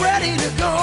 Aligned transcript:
ready 0.00 0.36
to 0.36 0.50
go. 0.56 0.77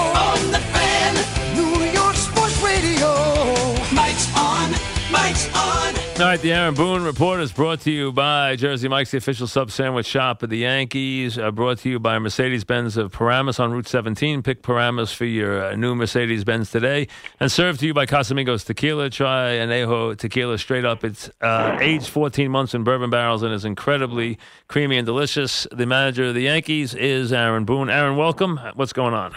Right, 6.35 6.41
the 6.41 6.51
Aaron 6.51 6.73
Boone 6.73 7.03
Report 7.05 7.39
is 7.39 7.53
brought 7.53 7.79
to 7.81 7.91
you 7.91 8.11
by 8.11 8.57
Jersey 8.57 8.89
Mike's, 8.89 9.11
the 9.11 9.17
official 9.17 9.47
sub 9.47 9.71
sandwich 9.71 10.05
shop 10.05 10.43
of 10.43 10.49
the 10.49 10.57
Yankees. 10.57 11.37
Uh, 11.37 11.49
brought 11.49 11.77
to 11.77 11.89
you 11.89 11.97
by 11.97 12.19
Mercedes 12.19 12.65
Benz 12.65 12.97
of 12.97 13.13
Paramus 13.13 13.57
on 13.57 13.71
Route 13.71 13.87
17. 13.87 14.43
Pick 14.43 14.61
Paramus 14.61 15.13
for 15.13 15.23
your 15.23 15.67
uh, 15.67 15.75
new 15.77 15.95
Mercedes 15.95 16.43
Benz 16.43 16.71
today. 16.71 17.07
And 17.39 17.49
served 17.49 17.79
to 17.79 17.87
you 17.87 17.93
by 17.93 18.05
Casamigos 18.05 18.65
Tequila. 18.65 19.09
Try 19.11 19.51
Anejo 19.51 20.17
Tequila 20.17 20.57
straight 20.57 20.83
up. 20.83 21.05
It's 21.05 21.29
uh, 21.39 21.77
aged 21.79 22.09
14 22.09 22.51
months 22.51 22.73
in 22.73 22.83
bourbon 22.83 23.09
barrels 23.09 23.41
and 23.41 23.53
is 23.53 23.63
incredibly 23.63 24.37
creamy 24.67 24.97
and 24.97 25.05
delicious. 25.05 25.65
The 25.71 25.85
manager 25.85 26.25
of 26.25 26.35
the 26.35 26.41
Yankees 26.41 26.93
is 26.95 27.31
Aaron 27.31 27.63
Boone. 27.63 27.89
Aaron, 27.89 28.17
welcome. 28.17 28.59
What's 28.73 28.93
going 28.93 29.13
on? 29.13 29.31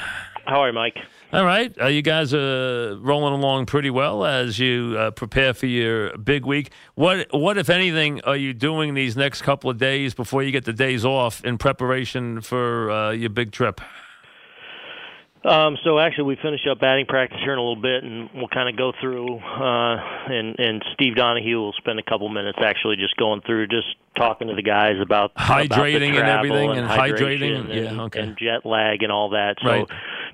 How 0.47 0.63
are 0.63 0.69
you, 0.69 0.75
Mike? 0.75 0.97
All 1.31 1.45
right. 1.45 1.75
Uh, 1.79 1.89
you 1.89 2.01
guys 2.01 2.33
are 2.33 2.97
rolling 3.01 3.35
along 3.35 3.67
pretty 3.67 3.91
well 3.91 4.25
as 4.25 4.59
you 4.59 4.97
uh, 4.99 5.11
prepare 5.11 5.53
for 5.53 5.67
your 5.67 6.17
big 6.17 6.47
week. 6.47 6.71
What, 6.95 7.27
what, 7.33 7.59
if 7.59 7.69
anything, 7.69 8.23
are 8.23 8.37
you 8.37 8.55
doing 8.55 8.95
these 8.95 9.15
next 9.15 9.43
couple 9.43 9.69
of 9.69 9.77
days 9.77 10.15
before 10.15 10.43
you 10.43 10.51
get 10.51 10.65
the 10.65 10.73
days 10.73 11.05
off 11.05 11.45
in 11.45 11.59
preparation 11.59 12.41
for 12.41 12.91
uh, 12.91 13.11
your 13.11 13.29
big 13.29 13.53
trip? 13.53 13.83
Um, 15.45 15.77
so 15.85 15.99
actually, 15.99 16.25
we 16.25 16.37
finish 16.37 16.61
up 16.71 16.81
batting 16.81 17.05
practice 17.05 17.39
here 17.43 17.53
in 17.53 17.59
a 17.59 17.63
little 17.63 17.81
bit, 17.81 18.03
and 18.03 18.31
we'll 18.35 18.49
kind 18.49 18.69
of 18.69 18.77
go 18.77 18.93
through. 18.99 19.39
Uh, 19.39 19.97
and 20.29 20.59
and 20.59 20.85
Steve 20.95 21.15
Donohue 21.15 21.59
will 21.59 21.75
spend 21.75 21.99
a 21.99 22.03
couple 22.03 22.29
minutes 22.29 22.59
actually 22.61 22.97
just 22.97 23.17
going 23.17 23.43
through, 23.43 23.69
just 23.69 23.95
talking 24.19 24.49
to 24.49 24.55
the 24.55 24.63
guys 24.63 24.97
about 25.01 25.35
hydrating 25.35 26.11
about 26.13 26.21
and 26.21 26.29
everything, 26.29 26.71
and, 26.71 26.79
and 26.81 26.89
hydrating. 26.89 27.61
and, 27.61 27.69
yeah, 27.97 28.03
okay. 28.05 28.21
and 28.21 28.37
jet 28.39 28.67
lag 28.67 29.03
and 29.03 29.13
all 29.13 29.31
that. 29.31 29.57
So 29.63 29.69
Right. 29.69 29.87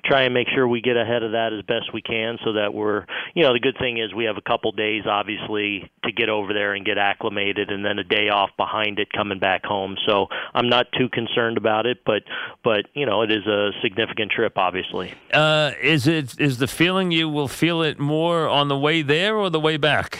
try 0.03 0.21
and 0.23 0.33
make 0.33 0.47
sure 0.53 0.67
we 0.67 0.81
get 0.81 0.97
ahead 0.97 1.23
of 1.23 1.31
that 1.31 1.53
as 1.53 1.61
best 1.63 1.93
we 1.93 2.01
can, 2.01 2.37
so 2.43 2.53
that 2.53 2.73
we're 2.73 3.05
you 3.33 3.43
know 3.43 3.53
the 3.53 3.59
good 3.59 3.77
thing 3.79 3.97
is 3.99 4.13
we 4.13 4.25
have 4.25 4.37
a 4.37 4.41
couple 4.41 4.71
days 4.71 5.03
obviously 5.05 5.89
to 6.03 6.11
get 6.11 6.29
over 6.29 6.53
there 6.53 6.73
and 6.73 6.85
get 6.85 6.97
acclimated, 6.97 7.69
and 7.71 7.85
then 7.85 7.99
a 7.99 8.03
day 8.03 8.29
off 8.29 8.49
behind 8.57 8.99
it 8.99 9.11
coming 9.11 9.39
back 9.39 9.63
home. 9.65 9.95
So 10.07 10.27
I'm 10.53 10.69
not 10.69 10.87
too 10.97 11.09
concerned 11.09 11.57
about 11.57 11.85
it, 11.85 11.99
but 12.05 12.23
but 12.63 12.85
you 12.93 13.05
know 13.05 13.21
it 13.21 13.31
is 13.31 13.45
a 13.45 13.71
significant 13.81 14.31
trip, 14.31 14.57
obviously. 14.57 15.13
Uh, 15.31 15.71
is 15.81 16.07
it 16.07 16.39
is 16.39 16.57
the 16.57 16.67
feeling 16.67 17.11
you 17.11 17.29
will 17.29 17.47
feel 17.47 17.81
it 17.81 17.99
more 17.99 18.47
on 18.47 18.67
the 18.67 18.77
way 18.77 19.01
there 19.01 19.35
or 19.35 19.49
the 19.49 19.59
way 19.59 19.77
back? 19.77 20.19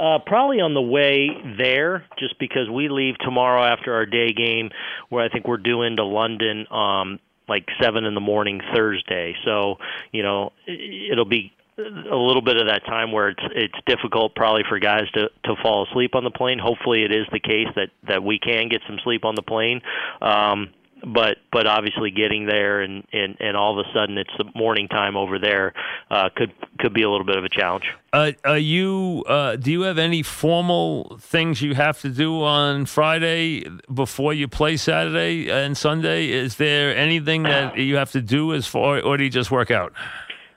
Uh, 0.00 0.18
probably 0.18 0.60
on 0.60 0.72
the 0.72 0.80
way 0.80 1.28
there, 1.58 2.06
just 2.18 2.38
because 2.38 2.70
we 2.70 2.88
leave 2.88 3.18
tomorrow 3.18 3.62
after 3.62 3.92
our 3.92 4.06
day 4.06 4.32
game, 4.32 4.70
where 5.10 5.22
I 5.22 5.28
think 5.28 5.46
we're 5.46 5.58
due 5.58 5.82
into 5.82 6.04
London 6.04 6.66
um, 6.72 7.20
like 7.46 7.66
seven 7.82 8.04
in 8.04 8.14
the 8.14 8.20
morning 8.20 8.62
Thursday. 8.74 9.34
So 9.44 9.76
you 10.10 10.22
know 10.22 10.52
it'll 10.66 11.26
be 11.26 11.52
a 11.76 12.16
little 12.16 12.40
bit 12.40 12.56
of 12.56 12.68
that 12.68 12.84
time 12.86 13.12
where 13.12 13.28
it's 13.28 13.42
it's 13.54 13.78
difficult 13.84 14.34
probably 14.34 14.62
for 14.66 14.78
guys 14.78 15.10
to 15.12 15.28
to 15.44 15.54
fall 15.62 15.86
asleep 15.86 16.14
on 16.14 16.24
the 16.24 16.30
plane. 16.30 16.58
Hopefully, 16.58 17.02
it 17.02 17.12
is 17.12 17.26
the 17.30 17.40
case 17.40 17.68
that 17.76 17.90
that 18.08 18.22
we 18.22 18.38
can 18.38 18.70
get 18.70 18.80
some 18.86 18.98
sleep 19.04 19.26
on 19.26 19.34
the 19.34 19.42
plane. 19.42 19.82
Um, 20.22 20.70
but 21.04 21.38
but 21.52 21.66
obviously 21.66 22.10
getting 22.10 22.46
there 22.46 22.80
and, 22.80 23.06
and 23.12 23.36
and 23.40 23.56
all 23.56 23.78
of 23.78 23.86
a 23.86 23.92
sudden 23.92 24.18
it's 24.18 24.32
the 24.38 24.44
morning 24.54 24.88
time 24.88 25.16
over 25.16 25.38
there 25.38 25.72
uh, 26.10 26.28
could 26.34 26.52
could 26.78 26.92
be 26.92 27.02
a 27.02 27.10
little 27.10 27.26
bit 27.26 27.36
of 27.36 27.44
a 27.44 27.48
challenge. 27.48 27.84
Uh, 28.12 28.32
are 28.44 28.58
you? 28.58 29.24
Uh, 29.28 29.56
do 29.56 29.70
you 29.70 29.82
have 29.82 29.98
any 29.98 30.22
formal 30.22 31.16
things 31.20 31.62
you 31.62 31.74
have 31.74 32.00
to 32.00 32.08
do 32.08 32.42
on 32.42 32.86
Friday 32.86 33.64
before 33.92 34.34
you 34.34 34.48
play 34.48 34.76
Saturday 34.76 35.50
and 35.50 35.76
Sunday? 35.76 36.28
Is 36.28 36.56
there 36.56 36.96
anything 36.96 37.44
that 37.44 37.76
you 37.76 37.96
have 37.96 38.10
to 38.12 38.20
do 38.20 38.52
as 38.52 38.66
far, 38.66 39.00
or 39.00 39.16
do 39.16 39.24
you 39.24 39.30
just 39.30 39.50
work 39.50 39.70
out? 39.70 39.92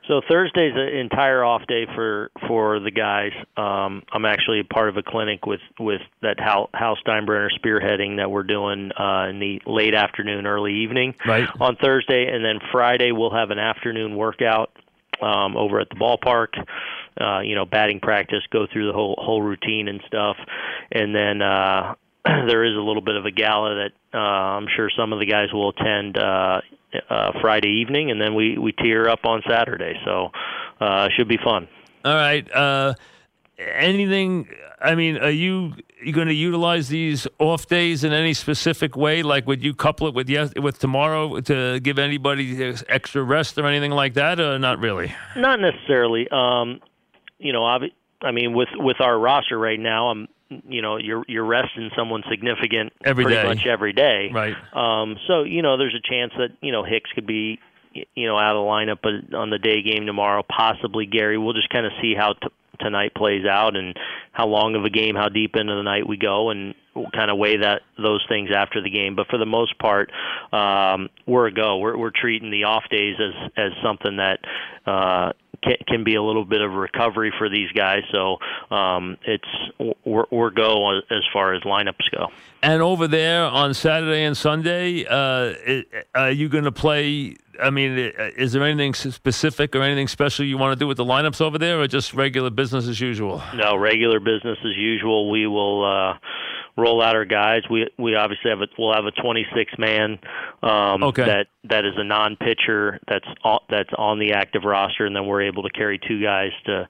So 0.08 0.22
Thursday's 0.30 0.74
an 0.75 0.97
entire 0.97 1.44
off 1.46 1.66
day 1.68 1.86
for 1.96 2.30
for 2.47 2.80
the 2.81 2.91
guys. 2.91 3.31
Um, 3.56 4.03
I'm 4.12 4.25
actually 4.25 4.62
part 4.64 4.90
of 4.90 4.97
a 4.97 5.03
clinic 5.03 5.46
with 5.46 5.62
with 5.80 6.02
that 6.22 6.40
Hal, 6.40 6.69
Hal 6.74 6.97
Steinbrenner 7.06 7.47
spearheading 7.58 8.18
that 8.18 8.30
we're 8.30 8.44
doing 8.44 8.91
uh, 9.00 9.28
in 9.30 9.40
the 9.40 9.62
late 9.66 9.94
afternoon, 9.96 10.46
early 10.46 10.74
evening 10.84 11.16
Right. 11.25 11.47
on 11.62 11.78
Thursday, 11.78 12.28
and 12.28 12.44
then 12.44 12.59
Friday 12.72 13.12
we'll 13.14 13.34
have 13.34 13.52
an 13.52 13.59
afternoon 13.59 14.18
workout 14.18 14.72
um, 15.22 15.56
over 15.56 15.80
at 15.80 15.88
the 15.90 15.96
ballpark. 15.96 16.50
Uh, 17.20 17.40
you 17.41 17.56
know, 17.56 17.64
batting 17.66 18.00
practice, 18.02 18.41
go 18.52 18.66
through 18.72 18.88
the 18.88 18.94
whole 18.94 19.16
whole 19.18 19.41
routine 19.41 19.88
and 19.88 20.02
stuff, 20.08 20.35
and 20.91 21.16
then 21.16 21.41
uh, 21.41 21.94
there 22.25 22.66
is 22.66 22.75
a 22.75 22.81
little 22.81 23.03
bit 23.03 23.16
of 23.16 23.25
a 23.25 23.31
gala 23.31 23.75
that 23.75 24.18
uh, 24.18 24.58
I'm 24.58 24.68
sure 24.75 24.90
some 24.97 25.14
of 25.14 25.20
the 25.20 25.25
guys 25.28 25.53
will 25.53 25.70
attend 25.70 26.18
uh, 26.18 26.59
uh, 27.09 27.31
Friday 27.41 27.69
evening, 27.81 28.11
and 28.11 28.21
then 28.21 28.35
we 28.35 28.57
we 28.57 28.71
tear 28.71 29.09
up 29.09 29.25
on 29.25 29.41
Saturday. 29.47 29.93
So 30.05 30.31
uh, 30.79 31.09
should 31.15 31.27
be 31.27 31.37
fun. 31.43 31.67
All 32.05 32.15
right. 32.15 32.49
Uh, 32.51 32.93
anything? 33.57 34.47
I 34.81 34.95
mean, 34.95 35.17
are 35.17 35.29
you 35.29 35.73
you 36.03 36.11
going 36.11 36.27
to 36.27 36.33
utilize 36.33 36.89
these 36.89 37.27
off 37.39 37.67
days 37.67 38.03
in 38.03 38.11
any 38.11 38.33
specific 38.33 38.97
way? 38.97 39.23
Like, 39.23 39.47
would 39.47 39.63
you 39.63 39.73
couple 39.73 40.07
it 40.07 40.13
with 40.13 40.29
yes 40.29 40.51
with 40.61 40.79
tomorrow 40.79 41.39
to 41.41 41.79
give 41.79 41.97
anybody 41.97 42.75
extra 42.89 43.23
rest 43.23 43.57
or 43.57 43.65
anything 43.65 43.91
like 43.91 44.15
that, 44.15 44.39
or 44.39 44.59
not 44.59 44.79
really? 44.79 45.13
Not 45.35 45.59
necessarily. 45.59 46.27
Um, 46.29 46.81
you 47.39 47.53
know, 47.53 47.61
obvi- 47.61 47.93
I 48.21 48.31
mean, 48.31 48.53
with 48.53 48.69
with 48.75 48.99
our 48.99 49.17
roster 49.17 49.57
right 49.57 49.79
now, 49.79 50.09
I'm 50.09 50.27
you 50.68 50.81
know 50.81 50.97
you're 50.97 51.24
you're 51.28 51.46
resting 51.46 51.90
someone 51.96 52.24
significant 52.30 52.94
Every 53.03 53.24
pretty 53.24 53.41
day. 53.41 53.47
much 53.47 53.66
every 53.66 53.94
day. 53.94 54.30
Right. 54.34 54.56
Um, 54.74 55.18
so 55.28 55.44
you 55.44 55.62
know, 55.62 55.78
there's 55.78 55.96
a 55.96 56.08
chance 56.08 56.34
that 56.38 56.50
you 56.62 56.72
know 56.72 56.84
Hicks 56.84 57.12
could 57.14 57.28
be 57.28 57.59
you 57.94 58.28
know 58.28 58.38
out 58.38 58.56
of 58.56 58.64
the 58.64 58.69
lineup, 58.69 59.34
on 59.36 59.50
the 59.50 59.59
day 59.59 59.81
game 59.81 60.06
tomorrow, 60.06 60.44
possibly 60.44 61.06
Gary. 61.06 61.38
We'll 61.38 61.53
just 61.53 61.69
kind 61.69 61.86
of 61.86 61.91
see 62.02 62.14
how 62.18 62.34
t- 62.34 62.47
tonight 62.80 63.14
plays 63.16 63.46
out 63.46 63.75
and 63.75 63.96
how 64.31 64.47
long 64.47 64.75
of 64.75 64.84
a 64.84 64.90
game, 64.90 65.16
how 65.16 65.30
deep 65.30 65.56
into 65.56 65.75
the 65.75 65.84
night 65.84 66.08
we 66.08 66.18
go, 66.18 66.50
and 66.50 66.74
we'll 66.96 67.09
kind 67.12 67.30
of 67.31 67.38
weigh 67.38 67.58
that 67.58 67.81
those 67.97 68.25
things 68.28 68.50
after 68.56 68.81
the 68.81 68.90
game. 68.90 69.16
But 69.16 69.28
for 69.28 69.38
the 69.38 69.46
most 69.46 69.78
part, 69.80 70.12
um, 70.52 71.09
we're 71.25 71.47
a 71.47 71.53
go. 71.53 71.78
We're 71.78 71.97
we're 71.97 72.12
treating 72.16 72.52
the 72.52 72.66
off 72.66 72.84
days 72.90 73.16
as 73.20 73.52
as 73.58 73.72
something 73.84 74.18
that. 74.18 74.40
Uh, 74.85 75.34
can, 75.63 75.75
can 75.88 76.03
be 76.03 76.16
a 76.16 76.22
little 76.22 76.46
bit 76.46 76.62
of 76.62 76.72
recovery 76.74 77.34
for 77.38 77.50
these 77.50 77.72
guys, 77.72 78.03
so 78.12 78.38
um, 78.75 79.18
it's 79.25 79.94
we're, 80.06 80.25
we're 80.31 80.50
go 80.50 81.00
as 81.09 81.24
far 81.31 81.53
as 81.53 81.62
lineups 81.63 82.09
go. 82.12 82.28
And 82.62 82.81
over 82.81 83.07
there 83.07 83.44
on 83.44 83.73
Saturday 83.73 84.23
and 84.23 84.38
Sunday, 84.38 85.06
uh, 85.06 85.53
are 86.16 86.31
you 86.31 86.50
going 86.50 86.63
to 86.66 86.72
play? 86.72 87.35
I 87.62 87.69
mean, 87.69 87.91
is 88.38 88.53
there 88.53 88.63
anything 88.63 88.94
specific 88.94 89.75
or 89.75 89.81
anything 89.81 90.07
special 90.07 90.46
you 90.46 90.57
want 90.57 90.78
to 90.78 90.79
do 90.79 90.88
with 90.88 90.97
the 90.97 91.06
lineups 91.06 91.41
over 91.41 91.57
there, 91.57 91.79
or 91.79 91.88
just 91.88 92.13
regular 92.13 92.50
business 92.50 92.88
as 92.88 93.00
usual? 93.00 93.41
No, 93.56 93.75
regular 93.75 94.19
business 94.19 94.57
as 94.63 94.75
usual. 94.75 95.29
We 95.29 95.46
will 95.47 95.85
uh, 95.85 96.18
roll 96.75 97.02
out 97.02 97.16
our 97.16 97.25
guys. 97.25 97.61
We 97.70 97.90
we 97.97 98.16
obviously 98.16 98.49
have 98.49 98.61
a 98.61 98.67
we'll 98.78 98.93
have 98.93 99.05
a 99.05 99.11
26 99.11 99.73
man 99.78 100.20
um, 100.61 101.03
Okay. 101.03 101.25
that 101.25 101.47
that 101.66 101.85
is 101.85 101.93
a 101.97 102.03
non 102.03 102.35
pitcher 102.35 102.99
that's 103.08 103.28
on, 103.43 103.59
that's 103.70 103.91
on 103.97 104.20
the 104.20 104.34
active 104.34 104.64
roster, 104.64 105.05
and 105.05 105.16
then 105.16 105.25
we're 105.25 105.43
able 105.43 105.64
to 105.64 105.70
carry 105.70 105.99
two 105.99 106.22
guys 106.22 106.52
to 106.66 106.87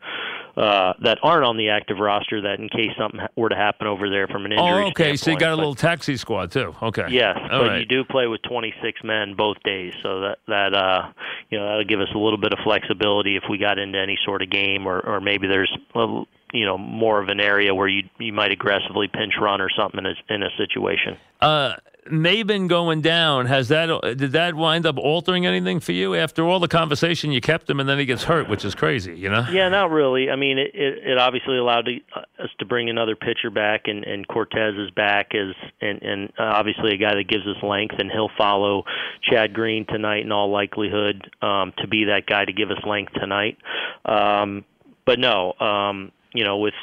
uh, 0.56 0.94
that 1.02 1.18
aren't 1.24 1.46
on 1.46 1.58
the 1.58 1.70
active 1.70 1.98
roster 1.98 2.42
that 2.42 2.60
in 2.60 2.70
case 2.70 2.92
something 2.98 3.20
were 3.36 3.50
to 3.50 3.56
happen 3.56 3.88
over 3.88 4.10
there 4.10 4.28
from 4.28 4.46
an 4.46 4.52
injury. 4.52 4.84
Oh, 4.84 4.88
okay. 4.90 5.16
So 5.16 5.32
you 5.32 5.38
got 5.38 5.52
a 5.52 5.56
little 5.56 5.76
taxi 5.76 6.16
squad 6.16 6.52
too. 6.52 6.76
Okay. 6.82 7.08
Yes, 7.10 7.38
All 7.52 7.62
but 7.62 7.68
right. 7.68 7.80
you 7.80 7.86
do 7.86 8.04
play 8.04 8.28
with 8.28 8.42
26 8.44 9.04
men 9.04 9.34
both 9.36 9.58
days, 9.64 9.94
so 10.04 10.22
that 10.22 10.38
that 10.48 10.74
uh, 10.74 11.12
you 11.50 11.58
know 11.58 11.66
that'll 11.66 11.86
give 11.86 12.02
us 12.02 12.10
a 12.14 12.20
little 12.20 12.38
bit 12.38 12.54
of 12.54 12.60
flexibility 12.64 13.36
if 13.36 13.44
we 13.50 13.58
got 13.58 13.80
into 13.80 13.98
any 13.98 14.18
sort 14.24 14.42
of 14.42 14.50
game, 14.50 14.86
or 14.86 15.00
or 15.00 15.20
maybe 15.20 15.48
there's 15.48 15.76
a, 15.96 16.24
you 16.54 16.66
know 16.66 16.78
more 16.78 17.20
of 17.20 17.30
an 17.30 17.40
area 17.40 17.74
where 17.74 17.88
you 17.88 18.04
you 18.20 18.32
might 18.32 18.52
aggressively 18.52 19.08
pinch 19.08 19.34
run 19.42 19.60
or 19.60 19.70
something 19.76 20.00
in 20.00 20.06
a, 20.06 20.34
in 20.34 20.44
a 20.44 20.50
situation. 20.58 21.18
Uh, 21.42 21.74
Maybin 22.12 22.68
going 22.68 23.02
down 23.02 23.46
has 23.46 23.70
that 23.70 23.88
did 24.18 24.32
that 24.34 24.56
wind 24.56 24.86
up 24.86 24.98
altering 24.98 25.46
anything 25.46 25.80
for 25.80 25.92
you 25.92 26.16
after 26.16 26.44
all 26.44 26.60
the 26.60 26.68
conversation? 26.68 27.32
You 27.32 27.42
kept 27.42 27.70
him, 27.70 27.80
and 27.80 27.88
then 27.88 27.98
he 27.98 28.06
gets 28.06 28.24
hurt, 28.24 28.50
which 28.50 28.66
is 28.66 28.76
crazy, 28.76 29.18
you 29.18 29.30
know. 29.30 29.46
Yeah, 29.52 29.70
not 29.70 29.90
really. 29.92 30.30
I 30.30 30.36
mean, 30.36 30.58
it 30.58 30.72
it, 30.74 31.12
it 31.12 31.18
obviously 31.18 31.58
allowed 31.58 31.86
to, 31.86 31.98
uh, 32.16 32.44
us 32.44 32.50
to 32.60 32.66
bring 32.66 32.90
another 32.90 33.16
pitcher 33.16 33.50
back, 33.50 33.84
and 33.86 34.04
and 34.04 34.28
Cortes 34.28 34.76
is 34.78 34.92
back 34.92 35.34
as 35.34 35.56
and 35.82 36.02
and 36.02 36.30
uh, 36.38 36.44
obviously 36.44 36.94
a 36.94 36.98
guy 36.98 37.16
that 37.16 37.28
gives 37.28 37.46
us 37.48 37.62
length, 37.64 37.96
and 37.98 38.12
he'll 38.12 38.32
follow 38.38 38.84
Chad 39.22 39.54
Green 39.54 39.86
tonight 39.86 40.24
in 40.24 40.32
all 40.32 40.52
likelihood 40.52 41.30
um, 41.42 41.74
to 41.78 41.88
be 41.88 42.06
that 42.06 42.26
guy 42.28 42.46
to 42.46 42.54
give 42.54 42.70
us 42.70 42.80
length 42.86 43.14
tonight. 43.14 43.58
Um, 44.06 44.66
but 45.06 45.20
no, 45.20 45.54
um, 45.60 46.12
you 46.34 46.44
know, 46.44 46.58
with 46.58 46.74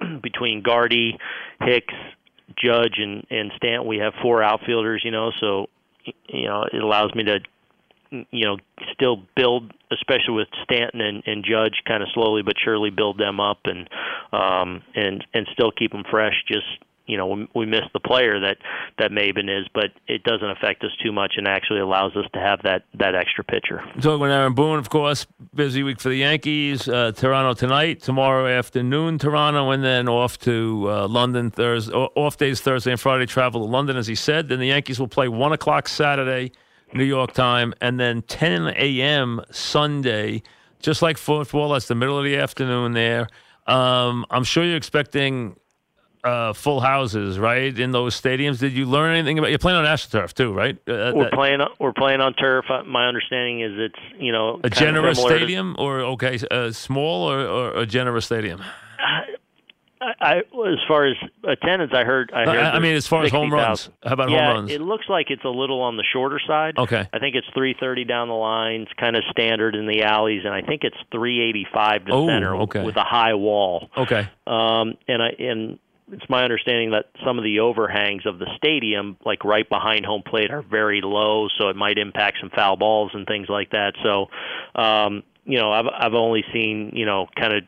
between 0.22 0.62
Gardy, 0.62 1.18
Hicks, 1.60 1.94
Judge, 2.62 2.94
and 2.98 3.26
and 3.30 3.52
Stanton, 3.56 3.86
we 3.86 3.98
have 3.98 4.12
four 4.22 4.42
outfielders. 4.42 5.02
You 5.04 5.10
know, 5.10 5.32
so 5.40 5.66
you 6.28 6.46
know 6.46 6.64
it 6.72 6.82
allows 6.82 7.14
me 7.14 7.24
to 7.24 7.40
you 8.10 8.46
know 8.46 8.56
still 8.92 9.22
build, 9.36 9.72
especially 9.90 10.34
with 10.34 10.48
Stanton 10.64 11.00
and, 11.00 11.22
and 11.26 11.44
Judge, 11.44 11.82
kind 11.86 12.02
of 12.02 12.08
slowly 12.14 12.42
but 12.42 12.54
surely 12.62 12.90
build 12.90 13.18
them 13.18 13.40
up 13.40 13.58
and 13.64 13.88
um, 14.32 14.82
and 14.94 15.24
and 15.34 15.46
still 15.52 15.70
keep 15.70 15.92
them 15.92 16.04
fresh. 16.10 16.34
Just 16.46 16.66
you 17.06 17.16
know 17.16 17.26
we, 17.26 17.48
we 17.54 17.66
miss 17.66 17.84
the 17.92 18.00
player 18.00 18.40
that 18.40 18.58
that 18.98 19.10
Maybin 19.10 19.48
is, 19.48 19.66
but 19.74 19.90
it 20.06 20.22
doesn't 20.24 20.50
affect 20.50 20.84
us 20.84 20.92
too 21.02 21.12
much, 21.12 21.34
and 21.36 21.46
actually 21.46 21.80
allows 21.80 22.16
us 22.16 22.26
to 22.34 22.40
have 22.40 22.62
that 22.62 22.84
that 22.98 23.14
extra 23.14 23.44
pitcher. 23.44 23.82
Talking 24.00 24.26
Aaron 24.26 24.54
Boone, 24.54 24.78
of 24.78 24.90
course. 24.90 25.26
Busy 25.56 25.82
week 25.82 25.98
for 26.00 26.10
the 26.10 26.16
Yankees. 26.16 26.86
Uh, 26.86 27.12
Toronto 27.12 27.54
tonight, 27.54 28.02
tomorrow 28.02 28.46
afternoon, 28.46 29.18
Toronto, 29.18 29.70
and 29.70 29.82
then 29.82 30.06
off 30.06 30.38
to 30.40 30.84
uh, 30.86 31.08
London 31.08 31.50
Thursday. 31.50 31.94
Off 31.94 32.36
days 32.36 32.60
Thursday 32.60 32.90
and 32.90 33.00
Friday. 33.00 33.24
Travel 33.24 33.62
to 33.62 33.66
London, 33.66 33.96
as 33.96 34.06
he 34.06 34.14
said. 34.14 34.50
Then 34.50 34.58
the 34.58 34.66
Yankees 34.66 35.00
will 35.00 35.08
play 35.08 35.28
one 35.28 35.52
o'clock 35.52 35.88
Saturday, 35.88 36.52
New 36.92 37.04
York 37.04 37.32
time, 37.32 37.72
and 37.80 37.98
then 37.98 38.20
10 38.20 38.74
a.m. 38.76 39.40
Sunday. 39.50 40.42
Just 40.80 41.00
like 41.00 41.16
football, 41.16 41.70
that's 41.70 41.88
the 41.88 41.94
middle 41.94 42.18
of 42.18 42.24
the 42.24 42.36
afternoon 42.36 42.92
there. 42.92 43.26
Um, 43.66 44.26
I'm 44.30 44.44
sure 44.44 44.62
you're 44.62 44.76
expecting 44.76 45.56
uh, 46.26 46.52
full 46.52 46.80
houses, 46.80 47.38
right? 47.38 47.78
In 47.78 47.92
those 47.92 48.20
stadiums, 48.20 48.58
did 48.58 48.72
you 48.72 48.84
learn 48.86 49.14
anything 49.14 49.38
about? 49.38 49.50
You're 49.50 49.58
playing 49.58 49.78
on 49.78 49.84
AstroTurf 49.84 50.32
too, 50.34 50.52
right? 50.52 50.76
Uh, 50.88 51.12
We're 51.14 51.24
that- 51.24 51.32
playing 51.32 51.60
we're 51.78 51.92
playing 51.92 52.20
on 52.20 52.34
turf. 52.34 52.64
Uh, 52.68 52.82
My 52.84 53.06
understanding 53.06 53.60
is 53.60 53.72
it's 53.76 54.20
you 54.20 54.32
know 54.32 54.60
a 54.64 54.70
generous 54.70 55.18
similar 55.18 55.34
to- 55.34 55.38
stadium, 55.40 55.76
or 55.78 56.00
okay, 56.00 56.38
uh, 56.50 56.70
small 56.72 57.30
or, 57.30 57.40
or 57.46 57.76
a 57.78 57.86
generous 57.86 58.26
stadium? 58.26 58.60
I, 59.98 60.12
I 60.20 60.36
as 60.38 60.78
far 60.86 61.06
as 61.06 61.16
attendance, 61.42 61.92
I 61.94 62.04
heard. 62.04 62.30
I, 62.34 62.44
heard 62.44 62.58
I, 62.58 62.78
mean, 62.80 62.94
as 62.94 63.06
far 63.06 63.24
as 63.24 63.30
home 63.30 63.50
60,000. 63.50 63.56
runs, 63.66 63.90
how 64.04 64.12
about 64.12 64.30
yeah, 64.30 64.46
home 64.48 64.54
runs? 64.56 64.70
it 64.70 64.80
looks 64.82 65.06
like 65.08 65.30
it's 65.30 65.44
a 65.44 65.48
little 65.48 65.80
on 65.80 65.96
the 65.96 66.04
shorter 66.12 66.38
side. 66.46 66.76
Okay. 66.76 67.08
I 67.12 67.18
think 67.18 67.34
it's 67.34 67.46
330 67.54 68.04
down 68.04 68.28
the 68.28 68.34
lines, 68.34 68.88
kind 69.00 69.16
of 69.16 69.24
standard 69.30 69.74
in 69.74 69.86
the 69.86 70.02
alleys, 70.02 70.42
and 70.44 70.52
I 70.52 70.60
think 70.60 70.82
it's 70.84 70.96
385 71.12 72.04
to 72.06 72.12
Oh, 72.12 72.26
center 72.28 72.54
okay. 72.62 72.84
with 72.84 72.96
a 72.96 73.04
high 73.04 73.34
wall. 73.34 73.88
okay, 73.96 74.28
Um, 74.46 74.94
and 75.08 75.22
I 75.22 75.28
and 75.38 75.78
it's 76.12 76.28
my 76.28 76.44
understanding 76.44 76.92
that 76.92 77.06
some 77.24 77.38
of 77.38 77.44
the 77.44 77.60
overhangs 77.60 78.26
of 78.26 78.38
the 78.38 78.46
stadium, 78.56 79.16
like 79.24 79.44
right 79.44 79.68
behind 79.68 80.06
home 80.06 80.22
plate, 80.24 80.50
are 80.50 80.62
very 80.62 81.00
low, 81.02 81.48
so 81.58 81.68
it 81.68 81.76
might 81.76 81.98
impact 81.98 82.38
some 82.40 82.50
foul 82.50 82.76
balls 82.76 83.10
and 83.14 83.26
things 83.26 83.48
like 83.48 83.70
that. 83.70 83.94
So, 84.02 84.26
um, 84.80 85.22
you 85.44 85.58
know, 85.58 85.72
I've 85.72 85.86
I've 85.86 86.14
only 86.14 86.44
seen 86.52 86.92
you 86.94 87.06
know 87.06 87.26
kind 87.38 87.54
of 87.54 87.64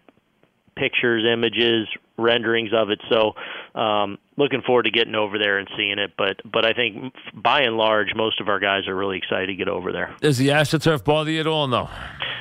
pictures, 0.76 1.24
images, 1.30 1.88
renderings 2.16 2.70
of 2.72 2.90
it. 2.90 3.00
So, 3.10 3.34
um, 3.78 4.18
looking 4.36 4.62
forward 4.62 4.84
to 4.84 4.90
getting 4.90 5.16
over 5.16 5.38
there 5.38 5.58
and 5.58 5.68
seeing 5.76 5.98
it. 5.98 6.12
But 6.16 6.40
but 6.44 6.64
I 6.64 6.72
think 6.72 7.12
by 7.34 7.62
and 7.62 7.76
large, 7.76 8.14
most 8.14 8.40
of 8.40 8.48
our 8.48 8.60
guys 8.60 8.86
are 8.86 8.94
really 8.94 9.18
excited 9.18 9.48
to 9.48 9.54
get 9.54 9.68
over 9.68 9.92
there. 9.92 10.14
does 10.20 10.38
the 10.38 10.48
AstroTurf 10.48 11.04
bother 11.04 11.30
you 11.30 11.40
at 11.40 11.46
all? 11.46 11.66
No. 11.66 11.88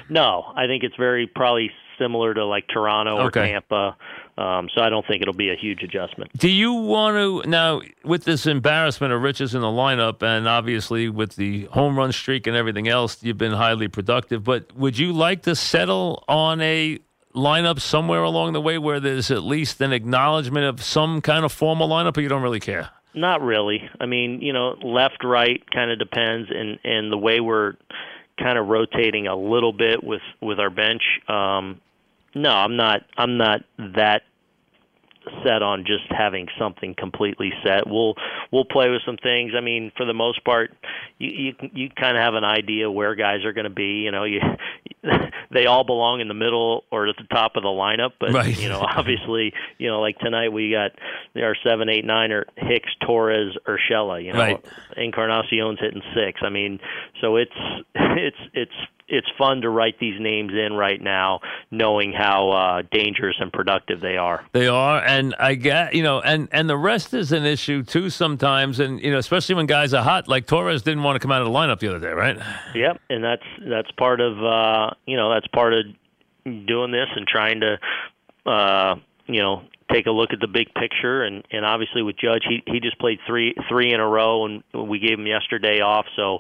No, 0.10 0.54
I 0.56 0.68
think 0.68 0.84
it's 0.84 0.96
very 0.96 1.28
probably 1.28 1.70
similar 2.00 2.34
to 2.34 2.46
like 2.46 2.68
Toronto 2.68 3.16
or 3.18 3.22
Okay. 3.28 3.52
Tampa. 3.52 3.96
Um, 4.38 4.70
so 4.76 4.82
I 4.84 4.90
don't 4.90 5.06
think 5.08 5.24
it'll 5.24 5.34
be 5.34 5.50
a 5.50 5.56
huge 5.56 5.82
adjustment. 5.82 6.32
Do 6.38 6.48
you 6.50 6.74
want 6.74 7.16
to 7.44 7.50
now 7.50 7.82
with 8.04 8.24
this 8.24 8.46
embarrassment 8.46 9.12
of 9.12 9.22
riches 9.22 9.56
in 9.56 9.62
the 9.62 9.68
lineup, 9.68 10.22
and 10.22 10.48
obviously 10.48 11.10
with 11.10 11.36
the 11.36 11.66
home 11.66 11.98
run 11.98 12.12
streak 12.12 12.46
and 12.46 12.56
everything 12.56 12.88
else, 12.88 13.24
you've 13.24 13.38
been 13.40 13.54
highly 13.54 13.88
productive. 13.88 14.44
But 14.44 14.76
would 14.78 14.98
you 15.00 15.12
like 15.12 15.42
to 15.44 15.56
settle 15.56 16.24
on 16.28 16.62
a 16.62 17.00
lineup 17.34 17.80
somewhere 17.80 18.22
along 18.24 18.54
the 18.54 18.62
way 18.62 18.78
where 18.78 19.00
there's 19.00 19.32
at 19.32 19.44
least 19.44 19.82
an 19.82 19.92
acknowledgement 19.92 20.66
of 20.66 20.84
some 20.84 21.22
kind 21.22 21.44
of 21.44 21.52
formal 21.52 21.90
lineup, 21.90 22.16
or 22.18 22.22
you 22.22 22.30
don't 22.30 22.44
really 22.44 22.60
care? 22.60 22.90
Not 23.16 23.42
really. 23.42 23.90
I 24.00 24.06
mean, 24.06 24.42
you 24.42 24.54
know, 24.54 24.76
left 24.84 25.24
right 25.24 25.64
kind 25.72 25.90
of 25.90 25.98
depends, 25.98 26.50
and 26.52 26.78
and 26.84 27.12
the 27.12 27.18
way 27.18 27.40
we're 27.40 27.74
kind 28.40 28.60
of 28.60 28.68
rotating 28.68 29.26
a 29.26 29.36
little 29.36 29.74
bit 29.74 30.04
with 30.04 30.22
with 30.42 30.60
our 30.60 30.70
bench. 30.70 31.02
Um, 31.28 31.82
no, 32.38 32.52
I'm 32.52 32.76
not. 32.76 33.02
I'm 33.18 33.38
not 33.38 33.62
that 33.78 34.24
set 35.44 35.62
on 35.62 35.84
just 35.86 36.06
having 36.10 36.48
something 36.58 36.96
completely 36.98 37.52
set. 37.66 37.86
We'll 37.88 38.16
we'll 38.52 38.66
play 38.66 38.90
with 38.90 39.02
some 39.06 39.18
things. 39.18 39.52
I 39.58 39.62
mean, 39.62 39.92
for 39.98 40.06
the 40.06 40.14
most 40.14 40.44
part, 40.46 40.72
you 41.18 41.30
you 41.60 41.70
you 41.74 41.90
kind 41.90 42.16
of 42.16 42.24
have 42.24 42.34
an 42.36 42.46
idea 42.46 42.90
where 42.90 43.14
guys 43.16 43.44
are 43.44 43.52
going 43.54 43.66
to 43.66 43.70
be. 43.70 44.04
You 44.06 44.12
know, 44.12 44.24
you 44.24 44.40
they 45.52 45.66
all 45.66 45.84
belong 45.84 46.22
in 46.22 46.28
the 46.28 46.34
middle 46.34 46.84
or 46.92 47.08
at 47.08 47.16
the 47.18 47.24
top 47.26 47.56
of 47.56 47.64
the 47.64 47.70
lineup. 47.70 48.12
But 48.20 48.32
Right. 48.34 48.58
you 48.58 48.70
know, 48.70 48.80
obviously, 48.80 49.54
you 49.78 49.90
know, 49.90 50.00
like 50.00 50.18
tonight 50.20 50.50
we 50.54 50.72
got 50.72 50.92
our 51.42 51.56
seven, 51.64 51.90
eight, 51.90 52.06
nine 52.06 52.32
are 52.32 52.46
Hicks, 52.56 52.90
Torres, 53.06 53.56
Urshela. 53.68 54.24
You 54.24 54.34
know, 54.34 54.40
Right. 54.40 54.66
Encarnacion's 54.96 55.80
hitting 55.80 56.04
six. 56.16 56.40
I 56.42 56.50
mean, 56.50 56.80
so 57.22 57.36
it's 57.36 57.52
it's 57.96 58.38
it's 58.54 58.72
it's 59.08 59.28
fun 59.38 59.62
to 59.62 59.70
write 59.70 60.00
these 60.00 60.20
names 60.20 60.52
in 60.54 60.74
right 60.74 61.02
now, 61.02 61.40
knowing 61.72 62.12
how 62.12 62.50
uh, 62.50 62.82
dangerous 62.92 63.36
and 63.40 63.52
productive 63.52 64.02
they 64.02 64.18
are. 64.18 64.46
They 64.52 64.68
are, 64.68 65.04
and 65.04 65.34
I 65.40 65.56
get 65.56 65.94
you 65.94 66.04
know, 66.04 66.20
and 66.22 66.48
and 66.52 66.70
the 66.70 66.78
rest 66.78 67.14
is 67.14 67.32
an 67.32 67.46
issue 67.46 67.84
too 67.84 68.10
sometimes, 68.10 68.80
and 68.80 69.02
you 69.02 69.12
know, 69.12 69.18
especially 69.18 69.56
when 69.56 69.66
guys 69.66 69.94
are 69.94 70.04
hot. 70.04 70.28
Like 70.28 70.46
Torres 70.46 70.82
didn't 70.82 71.04
want 71.04 71.16
to 71.16 71.20
come 71.20 71.32
out 71.32 71.42
of 71.42 71.48
the 71.48 71.54
lineup 71.54 71.80
the 71.80 71.88
other 71.88 72.00
day, 72.00 72.14
right? 72.14 72.38
Yep, 72.76 73.02
and 73.10 73.24
that's 73.24 73.46
that's 73.70 73.92
part 73.92 74.20
of 74.20 74.44
uh, 74.44 74.92
you 75.06 75.16
know 75.16 75.34
that's 75.34 75.48
part 75.48 75.74
of 75.74 75.86
doing 76.66 76.92
this 76.92 77.08
and 77.16 77.28
trying 77.28 77.62
to 77.62 77.80
uh, 78.46 78.96
you 79.28 79.40
know 79.42 79.64
take 79.92 80.06
a 80.06 80.12
look 80.12 80.34
at 80.34 80.40
the 80.40 80.48
big 80.48 80.74
picture 80.74 81.24
and 81.24 81.44
and 81.52 81.66
obviously 81.66 82.02
with 82.02 82.18
Judge 82.18 82.44
he 82.48 82.64
he 82.66 82.80
just 82.80 83.00
played 83.00 83.20
three 83.26 83.56
three 83.70 83.94
in 83.94 84.00
a 84.00 84.08
row 84.08 84.46
and 84.46 84.64
we 84.74 85.00
gave 85.00 85.18
him 85.18 85.28
yesterday 85.28 85.80
off 85.82 86.06
so 86.16 86.40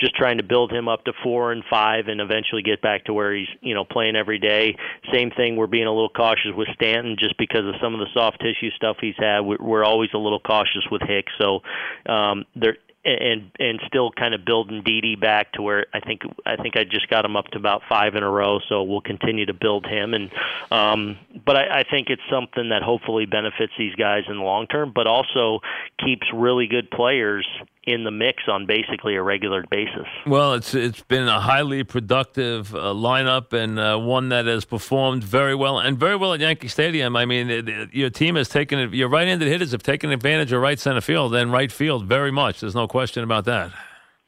just 0.00 0.16
trying 0.16 0.38
to 0.38 0.42
build 0.42 0.72
him 0.72 0.88
up 0.88 1.04
to 1.04 1.12
four 1.22 1.52
and 1.52 1.62
five 1.68 2.08
and 2.08 2.20
eventually 2.20 2.62
get 2.62 2.80
back 2.80 3.04
to 3.04 3.12
where 3.12 3.34
he's 3.34 3.48
you 3.60 3.74
know 3.74 3.84
playing 3.84 4.16
every 4.16 4.38
day. 4.38 4.76
Same 5.12 5.30
thing 5.30 5.56
we're 5.56 5.66
being 5.66 5.86
a 5.86 5.92
little 5.92 6.08
cautious 6.08 6.52
with 6.56 6.68
Stanton 6.74 7.16
just 7.18 7.36
because 7.38 7.66
of 7.66 7.74
some 7.82 7.94
of 7.94 8.00
the 8.00 8.08
soft 8.14 8.40
tissue 8.40 8.70
stuff 8.74 8.96
he's 9.00 9.14
had. 9.18 9.40
We're, 9.40 9.58
we're 9.60 9.84
always 9.84 10.10
a 10.14 10.18
little 10.18 10.40
cautious 10.40 10.84
with 10.90 11.02
Hicks 11.02 11.32
so 11.38 11.60
um 12.06 12.44
there 12.56 12.76
and 13.04 13.50
and 13.58 13.80
still 13.86 14.10
kind 14.10 14.34
of 14.34 14.44
building 14.44 14.82
Didi 14.84 15.16
back 15.16 15.52
to 15.52 15.62
where 15.62 15.86
I 15.94 16.00
think 16.00 16.22
I 16.44 16.56
think 16.56 16.76
I 16.76 16.84
just 16.84 17.08
got 17.08 17.24
him 17.24 17.36
up 17.36 17.48
to 17.48 17.58
about 17.58 17.82
five 17.88 18.14
in 18.14 18.22
a 18.22 18.30
row. 18.30 18.60
So 18.68 18.82
we'll 18.82 19.00
continue 19.00 19.46
to 19.46 19.54
build 19.54 19.86
him, 19.86 20.12
and 20.12 20.30
um, 20.70 21.18
but 21.44 21.56
I, 21.56 21.80
I 21.80 21.84
think 21.84 22.08
it's 22.10 22.22
something 22.30 22.68
that 22.70 22.82
hopefully 22.82 23.26
benefits 23.26 23.72
these 23.78 23.94
guys 23.94 24.24
in 24.28 24.36
the 24.36 24.42
long 24.42 24.66
term, 24.66 24.92
but 24.94 25.06
also 25.06 25.60
keeps 26.04 26.26
really 26.32 26.66
good 26.66 26.90
players 26.90 27.46
in 27.84 28.04
the 28.04 28.10
mix 28.10 28.42
on 28.46 28.66
basically 28.66 29.16
a 29.16 29.22
regular 29.22 29.64
basis. 29.70 30.06
Well, 30.26 30.52
it's 30.54 30.74
it's 30.74 31.00
been 31.02 31.26
a 31.26 31.40
highly 31.40 31.82
productive 31.82 32.74
uh, 32.74 32.78
lineup 32.92 33.52
and 33.54 33.78
uh, 33.78 33.96
one 33.98 34.28
that 34.28 34.44
has 34.46 34.64
performed 34.66 35.24
very 35.24 35.54
well 35.54 35.78
and 35.78 35.98
very 35.98 36.16
well 36.16 36.34
at 36.34 36.40
Yankee 36.40 36.68
Stadium. 36.68 37.16
I 37.16 37.24
mean, 37.24 37.48
it, 37.50 37.68
it- 37.68 37.94
your 37.94 38.10
team 38.10 38.36
has 38.36 38.48
taken 38.48 38.78
it- 38.78 38.92
your 38.94 39.08
right-handed 39.08 39.48
hitters 39.48 39.72
have 39.72 39.82
taken 39.82 40.10
advantage 40.12 40.52
of 40.52 40.60
right 40.60 40.78
center 40.78 41.00
field 41.00 41.34
and 41.34 41.50
right 41.52 41.72
field 41.72 42.04
very 42.06 42.30
much. 42.30 42.60
There's 42.60 42.74
no 42.74 42.86
question 42.86 43.24
about 43.24 43.46
that. 43.46 43.72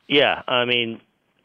Yeah, 0.09 0.43
I 0.49 0.65
mean, 0.65 1.01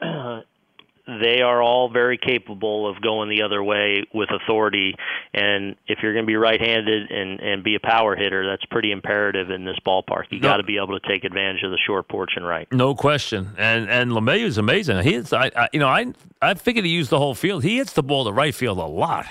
they 1.08 1.40
are 1.40 1.62
all 1.62 1.88
very 1.90 2.18
capable 2.18 2.86
of 2.88 3.00
going 3.00 3.30
the 3.30 3.42
other 3.42 3.62
way 3.64 4.04
with 4.12 4.28
authority. 4.30 4.94
And 5.32 5.74
if 5.86 6.00
you're 6.02 6.12
going 6.12 6.24
to 6.24 6.26
be 6.26 6.36
right-handed 6.36 7.10
and 7.10 7.40
and 7.40 7.64
be 7.64 7.74
a 7.74 7.80
power 7.80 8.14
hitter, 8.14 8.46
that's 8.46 8.64
pretty 8.66 8.92
imperative 8.92 9.50
in 9.50 9.64
this 9.64 9.78
ballpark. 9.86 10.24
You 10.30 10.40
No. 10.40 10.48
got 10.48 10.56
to 10.58 10.62
be 10.64 10.76
able 10.76 10.98
to 10.98 11.08
take 11.08 11.24
advantage 11.24 11.62
of 11.62 11.70
the 11.70 11.78
short 11.86 12.08
porch 12.08 12.32
and 12.36 12.46
right. 12.46 12.70
No 12.72 12.94
question. 12.94 13.50
And 13.56 13.88
and 13.88 14.10
LeMahieu 14.10 14.44
is 14.44 14.58
amazing. 14.58 14.98
He 15.02 15.12
hits, 15.14 15.32
I, 15.32 15.50
I 15.56 15.68
you 15.72 15.80
know 15.80 15.88
I 15.88 16.12
I 16.42 16.54
figured 16.54 16.84
he 16.84 16.90
used 16.90 17.10
the 17.10 17.18
whole 17.18 17.34
field. 17.34 17.64
He 17.64 17.78
hits 17.78 17.94
the 17.94 18.02
ball 18.02 18.24
to 18.26 18.32
right 18.32 18.54
field 18.54 18.78
a 18.78 18.84
lot. 18.84 19.26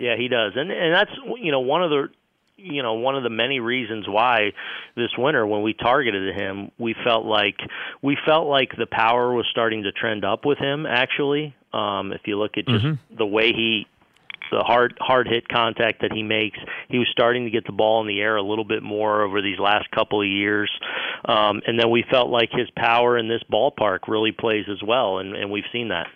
Yeah, 0.00 0.16
he 0.16 0.26
does, 0.26 0.54
and 0.56 0.72
and 0.72 0.92
that's 0.92 1.12
you 1.40 1.52
know 1.52 1.60
one 1.60 1.84
of 1.84 1.90
the 1.90 2.08
you 2.62 2.82
know 2.82 2.94
one 2.94 3.16
of 3.16 3.22
the 3.22 3.30
many 3.30 3.60
reasons 3.60 4.06
why 4.08 4.52
this 4.96 5.10
winter 5.18 5.46
when 5.46 5.62
we 5.62 5.74
targeted 5.74 6.34
him 6.34 6.70
we 6.78 6.94
felt 7.04 7.24
like 7.24 7.56
we 8.02 8.16
felt 8.24 8.46
like 8.46 8.70
the 8.78 8.86
power 8.86 9.32
was 9.32 9.46
starting 9.50 9.82
to 9.82 9.92
trend 9.92 10.24
up 10.24 10.44
with 10.44 10.58
him 10.58 10.86
actually 10.86 11.54
um 11.72 12.12
if 12.12 12.22
you 12.26 12.38
look 12.38 12.56
at 12.56 12.66
just 12.66 12.84
the 13.16 13.26
way 13.26 13.52
he 13.52 13.86
the 14.52 14.62
hard 14.62 14.94
hard 15.00 15.26
hit 15.26 15.48
contact 15.48 16.02
that 16.02 16.12
he 16.12 16.22
makes. 16.22 16.58
He 16.88 16.98
was 16.98 17.08
starting 17.10 17.44
to 17.44 17.50
get 17.50 17.64
the 17.64 17.72
ball 17.72 18.02
in 18.02 18.06
the 18.06 18.20
air 18.20 18.36
a 18.36 18.42
little 18.42 18.64
bit 18.64 18.82
more 18.82 19.22
over 19.22 19.40
these 19.40 19.58
last 19.58 19.90
couple 19.90 20.20
of 20.20 20.28
years, 20.28 20.70
um, 21.24 21.62
and 21.66 21.78
then 21.78 21.90
we 21.90 22.04
felt 22.10 22.28
like 22.30 22.50
his 22.52 22.68
power 22.76 23.16
in 23.16 23.28
this 23.28 23.42
ballpark 23.50 24.00
really 24.08 24.30
plays 24.30 24.66
as 24.70 24.82
well, 24.86 25.18
and, 25.18 25.34
and 25.34 25.50
we've 25.50 25.64
seen 25.72 25.88
that. 25.88 26.06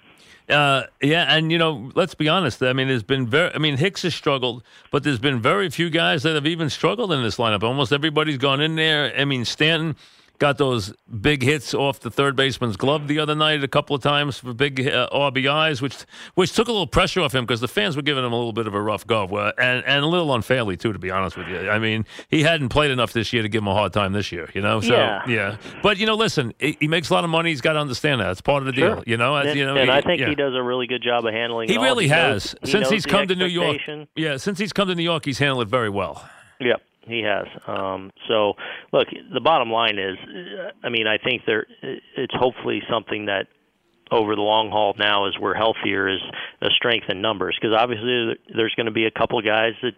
Uh, 0.49 0.85
yeah, 1.03 1.35
and 1.37 1.51
you 1.51 1.59
know, 1.59 1.91
let's 1.95 2.15
be 2.15 2.29
honest. 2.29 2.63
I 2.63 2.73
mean, 2.73 2.87
there's 2.89 3.03
been 3.03 3.27
very. 3.27 3.53
I 3.55 3.59
mean, 3.59 3.77
Hicks 3.77 4.03
has 4.03 4.15
struggled, 4.15 4.63
but 4.93 5.03
there's 5.03 5.19
been 5.19 5.41
very 5.41 5.69
few 5.71 5.91
guys 5.91 6.23
that 6.23 6.35
have 6.35 6.47
even 6.47 6.71
struggled 6.71 7.13
in 7.13 7.23
this 7.23 7.37
lineup. 7.37 7.63
Almost 7.65 7.93
everybody's 7.93 8.39
gone 8.39 8.61
in 8.61 8.77
there. 8.77 9.13
I 9.19 9.25
mean, 9.25 9.45
Stanton 9.45 9.97
got 10.39 10.59
those 10.59 10.93
big 11.21 11.43
hits 11.43 11.73
off 11.75 12.01
the 12.01 12.11
third 12.11 12.37
baseman's 12.37 12.77
glove 12.77 13.09
the 13.09 13.19
other 13.19 13.35
night 13.35 13.63
a 13.65 13.69
couple 13.69 13.97
of 13.97 14.03
times 14.03 14.39
for 14.39 14.53
big 14.53 14.87
uh, 14.87 15.09
RBIs, 15.13 15.81
which 15.81 15.97
which 16.35 16.53
took 16.53 16.69
a 16.69 16.73
little 16.73 16.87
pressure 16.87 17.21
off 17.21 17.35
him 17.35 17.45
because 17.45 17.61
the 17.61 17.69
fans 17.69 17.97
were 17.97 18.03
giving 18.03 18.25
him 18.25 18.33
a 18.33 18.37
little 18.37 18.53
bit 18.53 18.67
of 18.67 18.75
a 18.75 18.81
rough 18.81 19.07
go, 19.07 19.25
uh, 19.25 19.53
and 19.59 19.85
and 19.87 20.05
a 20.05 20.07
little 20.07 20.35
unfairly 20.35 20.77
too, 20.77 20.93
to 20.93 20.99
be 20.99 21.11
honest 21.11 21.37
with 21.37 21.49
you. 21.49 21.71
I 21.71 21.79
mean, 21.79 22.05
he 22.29 22.43
hadn't 22.43 22.69
played 22.69 22.91
enough 22.91 23.13
this 23.13 23.33
year 23.33 23.43
to 23.43 23.49
give 23.49 23.63
him 23.63 23.69
a 23.69 23.75
hard 23.75 23.93
time 23.93 24.13
this 24.13 24.31
year, 24.33 24.51
you 24.55 24.61
know. 24.61 24.81
So 24.81 24.95
Yeah. 24.95 25.23
yeah. 25.29 25.57
But 25.83 25.99
you 25.99 26.07
know, 26.07 26.15
listen, 26.15 26.53
he, 26.59 26.77
he 26.81 26.89
makes 26.89 27.11
a 27.11 27.15
lot 27.15 27.25
of 27.25 27.31
money. 27.31 27.51
He's 27.51 27.61
got 27.61 27.75
to 27.75 27.79
understand 27.81 28.21
that. 28.21 28.31
It's 28.33 28.41
part 28.41 28.63
of 28.63 28.67
the 28.67 28.79
Sure. 28.79 28.97
deal, 28.97 29.05
you 29.07 29.17
know. 29.17 29.37
And, 29.37 29.59
you 29.59 29.65
know, 29.65 29.77
and 29.77 29.91
he- 29.91 29.97
I 29.97 30.01
think 30.03 30.21
yeah. 30.21 30.29
he 30.29 30.35
does 30.35 30.55
a 30.55 30.63
really 30.63 30.87
good 30.87 31.03
job 31.03 31.25
of 31.25 31.33
handling. 31.33 31.69
He 31.69 31.79
really 31.79 32.09
knows- 32.09 32.53
has 32.53 32.57
he 32.63 32.71
since 32.73 32.83
knows 32.85 32.91
he's 32.93 33.07
come 33.07 33.27
to 33.29 33.35
New 33.35 33.47
York. 33.47 33.79
Yeah, 34.15 34.37
since 34.37 34.59
he's 34.59 34.73
come 34.73 34.89
to 34.89 34.95
New 34.95 35.03
York, 35.03 35.25
he's 35.25 35.39
handled 35.39 35.67
it 35.67 35.71
very 35.71 35.89
well. 35.91 36.29
Yep, 36.61 36.83
he 37.07 37.23
has. 37.23 37.47
Um, 37.67 38.11
so, 38.29 38.55
look, 38.93 39.09
the 39.33 39.41
bottom 39.41 39.71
line 39.71 39.99
is, 39.99 40.17
I 40.83 40.89
mean, 40.89 41.07
I 41.07 41.19
think 41.19 41.43
there, 41.47 41.67
it's 41.83 42.35
hopefully 42.35 42.83
something 42.91 43.27
that 43.27 43.47
over 44.11 44.37
the 44.37 44.43
long 44.43 44.71
haul 44.71 44.95
now, 44.99 45.27
as 45.27 45.35
we're 45.41 45.55
healthier, 45.55 46.09
is 46.09 46.21
a 46.63 46.71
strength 46.71 47.07
in 47.09 47.21
numbers. 47.21 47.57
Because 47.61 47.77
obviously, 47.77 48.37
there's 48.55 48.75
going 48.75 48.87
to 48.87 48.93
be 48.93 49.07
a 49.07 49.11
couple 49.11 49.41
guys 49.43 49.73
at 49.83 49.95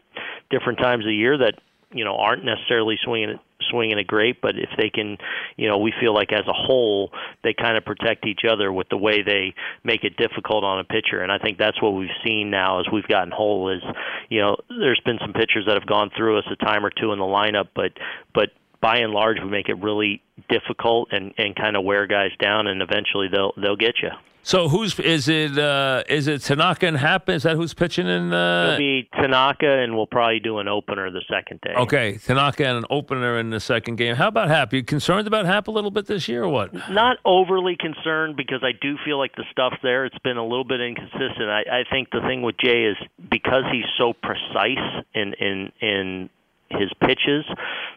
different 0.51 0.79
times 0.79 1.05
of 1.05 1.09
the 1.09 1.15
year 1.15 1.37
that 1.39 1.55
you 1.93 2.05
know 2.05 2.17
aren't 2.17 2.45
necessarily 2.45 2.97
swinging 3.03 3.31
it 3.31 3.41
swinging 3.71 3.99
it 3.99 4.07
great 4.07 4.41
but 4.41 4.57
if 4.57 4.71
they 4.79 4.89
can 4.89 5.17
you 5.57 5.69
know 5.69 5.79
we 5.79 5.93
feel 6.01 6.15
like 6.15 6.33
as 6.33 6.47
a 6.47 6.53
whole 6.53 7.11
they 7.43 7.53
kind 7.53 7.77
of 7.77 7.85
protect 7.85 8.27
each 8.27 8.43
other 8.49 8.73
with 8.73 8.89
the 8.89 8.97
way 8.97 9.23
they 9.23 9.55
make 9.85 10.05
it 10.05 10.17
difficult 10.17 10.65
on 10.65 10.79
a 10.79 10.85
pitcher. 10.85 11.21
And 11.23 11.31
I 11.33 11.39
think 11.39 11.59
that's 11.59 11.81
what 11.83 11.91
we've 11.91 12.09
seen 12.25 12.51
now 12.51 12.81
as 12.81 12.87
we've 12.93 13.07
gotten 13.07 13.31
whole 13.31 13.71
is 13.71 13.83
you 14.29 14.41
know 14.41 14.57
there's 14.69 15.01
been 15.05 15.19
some 15.21 15.33
pitchers 15.33 15.65
that 15.67 15.75
have 15.75 15.87
gone 15.87 16.11
through 16.17 16.39
us 16.39 16.45
a 16.51 16.57
time 16.57 16.85
or 16.85 16.91
two 16.91 17.13
in 17.13 17.19
the 17.19 17.25
lineup 17.25 17.69
but 17.75 17.93
but 18.35 18.51
by 18.81 18.99
and 18.99 19.13
large 19.13 19.39
we 19.43 19.49
make 19.49 19.69
it 19.69 19.79
really 19.83 20.23
difficult 20.49 21.09
and 21.13 21.33
and 21.39 21.55
kind 21.57 21.77
of 21.77 21.85
wear 21.85 22.07
guys 22.07 22.31
down 22.41 22.67
and 22.67 22.81
eventually 22.83 23.29
they'll 23.29 23.53
they'll 23.57 23.77
get 23.77 23.97
you 24.03 24.11
So 24.45 24.69
who's 24.69 24.99
is 25.01 25.29
it? 25.29 25.59
Uh, 25.59 26.05
is 26.09 26.27
it 26.27 26.41
Tanaka 26.41 26.87
and 26.87 26.97
Happ? 26.97 27.29
Is 27.29 27.43
that 27.43 27.57
who's 27.57 27.75
pitching 27.75 28.07
in? 28.07 28.29
It'll 28.29 28.71
Uh, 28.75 28.79
be 28.79 29.07
Tanaka 29.13 29.67
and 29.83 29.95
we'll 29.97 30.07
probably 30.07 30.41
do 30.41 30.59
an 30.59 30.69
opener 30.69 31.11
the 31.11 31.23
second 31.29 31.61
day 31.61 31.75
okay, 31.77 32.17
Tanaka 32.19 32.65
and 32.65 32.79
an 32.79 32.85
opener 32.89 33.39
in 33.39 33.51
the 33.51 33.61
second 33.61 33.97
game. 33.97 34.15
How 34.15 34.29
about 34.29 34.49
Happ? 34.49 34.73
You 34.73 34.83
concerned 34.85 35.27
about 35.27 35.45
Happ 35.45 35.69
a 35.69 35.71
little 35.73 35.91
bit 35.91 36.07
this 36.07 36.29
year, 36.29 36.45
or 36.45 36.49
what? 36.49 36.73
not 36.89 37.17
overly 37.27 37.77
concerned 37.77 38.37
because 38.37 38.63
I 38.63 38.73
do 38.81 38.97
feel 39.05 39.19
like 39.19 39.35
the 39.37 39.45
stuff's 39.51 39.77
there. 39.83 40.07
It's 40.07 40.19
been 40.25 40.39
a 40.39 40.47
little 40.47 40.65
bit 40.65 40.81
inconsistent. 40.81 41.49
I, 41.51 41.81
I 41.81 41.85
think 41.91 42.11
the 42.11 42.21
thing 42.21 42.41
with 42.43 42.57
Jay 42.65 42.85
is 42.85 42.97
because 43.29 43.65
he's 43.71 43.91
so 43.99 44.15
precise 44.15 44.87
in 45.15 45.35
in 45.35 45.73
in 45.81 46.31
his 46.71 46.91
pitches, 47.01 47.45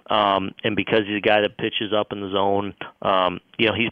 um, 0.09 0.51
and 0.63 0.75
because 0.75 1.01
he's 1.07 1.17
a 1.17 1.21
guy 1.21 1.41
that 1.41 1.57
pitches 1.57 1.93
up 1.93 2.11
in 2.11 2.21
the 2.21 2.31
zone. 2.31 2.73
Um, 3.01 3.39
you 3.57 3.67
know, 3.67 3.73
he's 3.73 3.89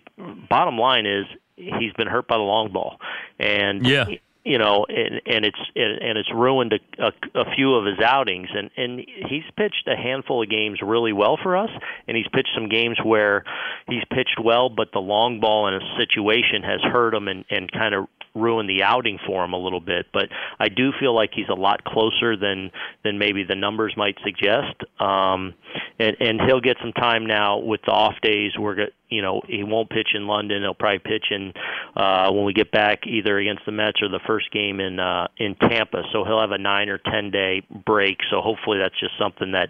bottom 0.50 0.78
line 0.78 1.06
is 1.06 1.26
he's 1.56 1.94
been 1.94 2.08
hurt 2.08 2.28
by 2.28 2.38
the 2.38 2.44
long 2.44 2.72
ball, 2.72 3.00
and 3.40 3.86
Yeah. 3.86 4.06
you 4.46 4.58
know, 4.58 4.86
and, 4.88 5.22
and 5.26 5.46
it's 5.46 5.60
and 5.76 6.18
it's 6.18 6.32
ruined 6.34 6.74
a, 6.74 7.06
a, 7.08 7.12
a 7.42 7.56
few 7.56 7.76
of 7.76 7.86
his 7.86 8.00
outings, 8.00 8.50
and 8.54 8.70
and 8.78 9.00
he's 9.28 9.44
pitched 9.58 9.88
a 9.88 9.96
handful 9.96 10.42
of 10.42 10.50
games 10.50 10.80
really 10.82 11.12
well 11.14 11.38
for 11.42 11.58
us, 11.58 11.70
and 12.08 12.16
he's 12.16 12.28
pitched 12.34 12.52
some 12.56 12.70
games 12.70 12.98
where 13.04 13.44
he's 13.90 14.04
pitched 14.12 14.40
well, 14.42 14.70
but 14.70 14.92
the 14.94 15.00
long 15.00 15.40
ball 15.42 15.68
in 15.68 15.74
a 15.74 15.82
situation 15.98 16.64
has 16.64 16.82
hurt 16.82 17.14
him 17.14 17.28
and 17.28 17.44
and 17.50 17.72
kind 17.72 17.94
of 17.94 18.08
ruined 18.36 18.70
the 18.70 18.84
outing 18.84 19.20
for 19.26 19.44
him 19.44 19.54
a 19.54 19.58
little 19.58 19.80
bit. 19.80 20.08
But 20.14 20.30
I 20.60 20.70
do 20.70 20.92
feel 21.00 21.16
like 21.16 21.32
he's 21.34 21.50
a 21.50 21.56
lot 21.56 21.84
closer 21.84 22.36
than 22.36 22.72
than 23.04 23.18
maybe 23.18 23.44
the 23.44 23.56
numbers 23.56 23.94
might 23.98 24.18
suggest, 24.24 24.76
um, 25.00 25.54
and 26.00 26.16
and 26.20 26.42
he'll 26.42 26.62
get 26.62 26.78
some 26.82 26.94
time 26.94 27.26
now 27.26 27.58
with 27.58 27.82
the 27.86 27.92
off 27.92 28.16
days. 28.22 28.52
We're 28.58 28.76
go- 28.76 28.94
you 29.10 29.22
know 29.22 29.42
he 29.48 29.64
won't 29.64 29.90
pitch 29.90 30.10
in 30.14 30.28
London. 30.28 30.62
He'll 30.62 30.74
probably 30.74 31.00
pitch 31.00 31.26
in 31.32 31.54
uh, 31.96 32.32
when 32.32 32.46
we 32.46 32.54
get 32.54 32.72
back 32.72 33.08
either 33.08 33.38
against 33.38 33.66
the 33.66 33.72
Mets 33.72 34.02
or 34.02 34.10
the 34.10 34.20
first 34.26 34.52
game 34.52 34.80
in 34.80 35.00
uh, 35.00 35.28
in 35.38 35.56
Tampa. 35.56 36.04
So 36.14 36.24
he'll 36.24 36.42
have 36.42 36.52
a 36.52 36.58
nine 36.58 36.90
or 36.90 37.00
ten 37.00 37.32
day 37.32 37.64
break. 37.86 38.18
So 38.30 38.42
hopefully 38.42 38.78
that's 38.80 39.00
just 39.00 39.18
something 39.20 39.54
that 39.54 39.70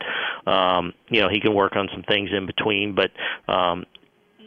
um, 0.49 0.93
you 1.09 1.21
know 1.21 1.29
he 1.29 1.39
can 1.39 1.53
work 1.53 1.75
on 1.75 1.89
some 1.93 2.03
things 2.03 2.29
in 2.31 2.45
between. 2.45 2.95
But 2.95 3.11
um, 3.51 3.85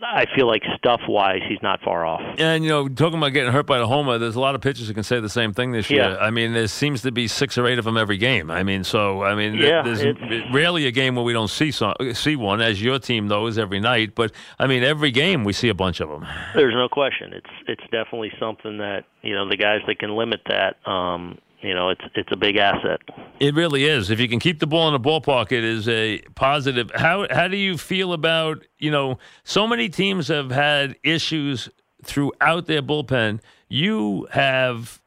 I 0.02 0.26
feel 0.34 0.46
like 0.46 0.62
stuff 0.76 1.00
wise 1.08 1.40
he's 1.48 1.62
not 1.62 1.80
far 1.82 2.04
off. 2.04 2.20
And 2.38 2.64
you 2.64 2.70
know, 2.70 2.88
talking 2.88 3.18
about 3.18 3.28
getting 3.30 3.52
hurt 3.52 3.66
by 3.66 3.78
the 3.78 3.86
homer, 3.86 4.18
there's 4.18 4.36
a 4.36 4.40
lot 4.40 4.54
of 4.54 4.60
pitchers 4.60 4.88
who 4.88 4.94
can 4.94 5.02
say 5.02 5.20
the 5.20 5.28
same 5.28 5.52
thing 5.52 5.72
this 5.72 5.90
year. 5.90 6.10
Yeah. 6.10 6.16
I 6.16 6.30
mean, 6.30 6.52
there 6.52 6.66
seems 6.66 7.02
to 7.02 7.12
be 7.12 7.28
six 7.28 7.56
or 7.56 7.66
eight 7.66 7.78
of 7.78 7.84
them 7.84 7.96
every 7.96 8.16
game. 8.16 8.50
I 8.50 8.62
mean, 8.62 8.84
so 8.84 9.22
I 9.22 9.34
mean, 9.34 9.54
Yeah, 9.54 9.82
there's 9.82 10.04
rarely 10.52 10.86
a 10.86 10.90
game 10.90 11.14
where 11.14 11.24
we 11.24 11.32
don't 11.32 11.50
see 11.50 11.70
some, 11.70 11.94
see 12.14 12.36
one, 12.36 12.60
as 12.60 12.82
your 12.82 12.98
team 12.98 13.28
knows 13.28 13.58
every 13.58 13.80
night. 13.80 14.14
But 14.14 14.32
I 14.58 14.66
mean, 14.66 14.82
every 14.82 15.10
game 15.10 15.44
we 15.44 15.52
see 15.52 15.68
a 15.68 15.74
bunch 15.74 16.00
of 16.00 16.08
them. 16.08 16.26
There's 16.54 16.74
no 16.74 16.88
question. 16.88 17.32
It's 17.32 17.50
it's 17.68 17.84
definitely 17.90 18.32
something 18.40 18.78
that 18.78 19.04
you 19.22 19.34
know 19.34 19.48
the 19.48 19.56
guys 19.56 19.80
that 19.86 19.98
can 19.98 20.16
limit 20.16 20.40
that. 20.46 20.76
Um, 20.88 21.38
you 21.62 21.74
know, 21.74 21.90
it's 21.90 22.02
it's 22.14 22.30
a 22.32 22.36
big 22.36 22.56
asset. 22.56 23.00
It 23.40 23.54
really 23.54 23.84
is. 23.84 24.10
If 24.10 24.20
you 24.20 24.28
can 24.28 24.40
keep 24.40 24.58
the 24.58 24.66
ball 24.66 24.88
in 24.88 25.00
the 25.00 25.08
ballpark, 25.08 25.52
it 25.52 25.64
is 25.64 25.88
a 25.88 26.20
positive. 26.34 26.90
How 26.94 27.26
how 27.30 27.48
do 27.48 27.56
you 27.56 27.78
feel 27.78 28.12
about 28.12 28.64
you 28.78 28.90
know 28.90 29.18
so 29.44 29.66
many 29.66 29.88
teams 29.88 30.28
have 30.28 30.50
had 30.50 30.96
issues 31.02 31.68
throughout 32.02 32.66
their 32.66 32.82
bullpen. 32.82 33.40
You 33.68 34.26
have 34.32 35.00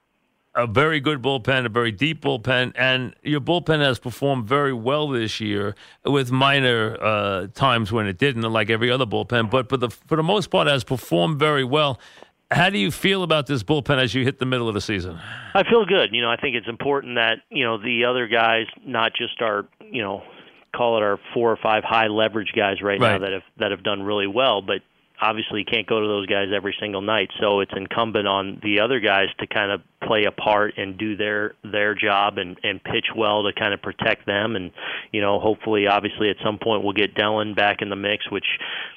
a 0.55 0.65
very 0.65 1.01
good 1.01 1.21
bullpen, 1.21 1.65
a 1.65 1.69
very 1.69 1.91
deep 1.91 2.21
bullpen, 2.21 2.71
and 2.75 3.13
your 3.23 3.41
bullpen 3.41 3.81
has 3.81 3.99
performed 3.99 4.47
very 4.47 4.73
well 4.73 5.09
this 5.09 5.41
year 5.41 5.75
with 6.05 6.31
minor 6.31 6.97
uh, 7.01 7.47
times 7.53 7.91
when 7.91 8.07
it 8.07 8.17
didn't, 8.17 8.43
like 8.43 8.69
every 8.69 8.89
other 8.89 9.05
bullpen. 9.05 9.49
But 9.49 9.69
for 9.69 9.77
the 9.77 9.89
for 9.89 10.15
the 10.15 10.23
most 10.23 10.49
part, 10.49 10.67
has 10.67 10.83
performed 10.83 11.39
very 11.39 11.65
well. 11.65 11.99
How 12.51 12.69
do 12.69 12.77
you 12.77 12.91
feel 12.91 13.23
about 13.23 13.47
this 13.47 13.63
bullpen 13.63 13.97
as 13.97 14.13
you 14.13 14.23
hit 14.23 14.39
the 14.39 14.45
middle 14.45 14.67
of 14.67 14.73
the 14.73 14.81
season? 14.81 15.19
I 15.53 15.63
feel 15.63 15.85
good. 15.85 16.09
You 16.13 16.21
know, 16.21 16.29
I 16.29 16.37
think 16.37 16.55
it's 16.55 16.67
important 16.67 17.15
that 17.15 17.37
you 17.49 17.65
know 17.65 17.77
the 17.77 18.05
other 18.05 18.27
guys, 18.27 18.67
not 18.85 19.13
just 19.15 19.41
our 19.41 19.67
you 19.91 20.03
know, 20.03 20.21
call 20.75 20.97
it 20.97 21.03
our 21.03 21.19
four 21.33 21.51
or 21.51 21.57
five 21.61 21.83
high 21.83 22.07
leverage 22.07 22.51
guys 22.55 22.81
right, 22.81 22.99
now 22.99 23.19
that 23.19 23.31
have 23.31 23.43
that 23.57 23.71
have 23.71 23.83
done 23.83 24.03
really 24.03 24.27
well, 24.27 24.61
but 24.61 24.81
obviously 25.21 25.59
you 25.59 25.65
can't 25.65 25.87
go 25.87 25.99
to 25.99 26.07
those 26.07 26.27
guys 26.27 26.47
every 26.55 26.75
single 26.79 27.01
night. 27.01 27.29
So 27.39 27.59
it's 27.61 27.71
incumbent 27.75 28.27
on 28.27 28.59
the 28.63 28.81
other 28.81 28.99
guys 28.99 29.27
to 29.39 29.47
kind 29.47 29.71
of 29.71 29.81
play 30.05 30.25
a 30.25 30.31
part 30.31 30.77
and 30.77 30.97
do 30.97 31.15
their 31.15 31.55
their 31.63 31.95
job 31.95 32.37
and 32.37 32.59
and 32.63 32.83
pitch 32.83 33.07
well 33.15 33.43
to 33.43 33.53
kind 33.53 33.73
of 33.73 33.81
protect 33.81 34.25
them. 34.25 34.55
And 34.55 34.71
you 35.11 35.21
know 35.21 35.39
hopefully 35.39 35.87
obviously 35.87 36.29
at 36.29 36.37
some 36.43 36.59
point 36.59 36.83
we'll 36.83 36.93
get 36.93 37.15
Dellin 37.15 37.55
back 37.55 37.81
in 37.81 37.89
the 37.89 37.95
mix 37.95 38.29
which 38.29 38.45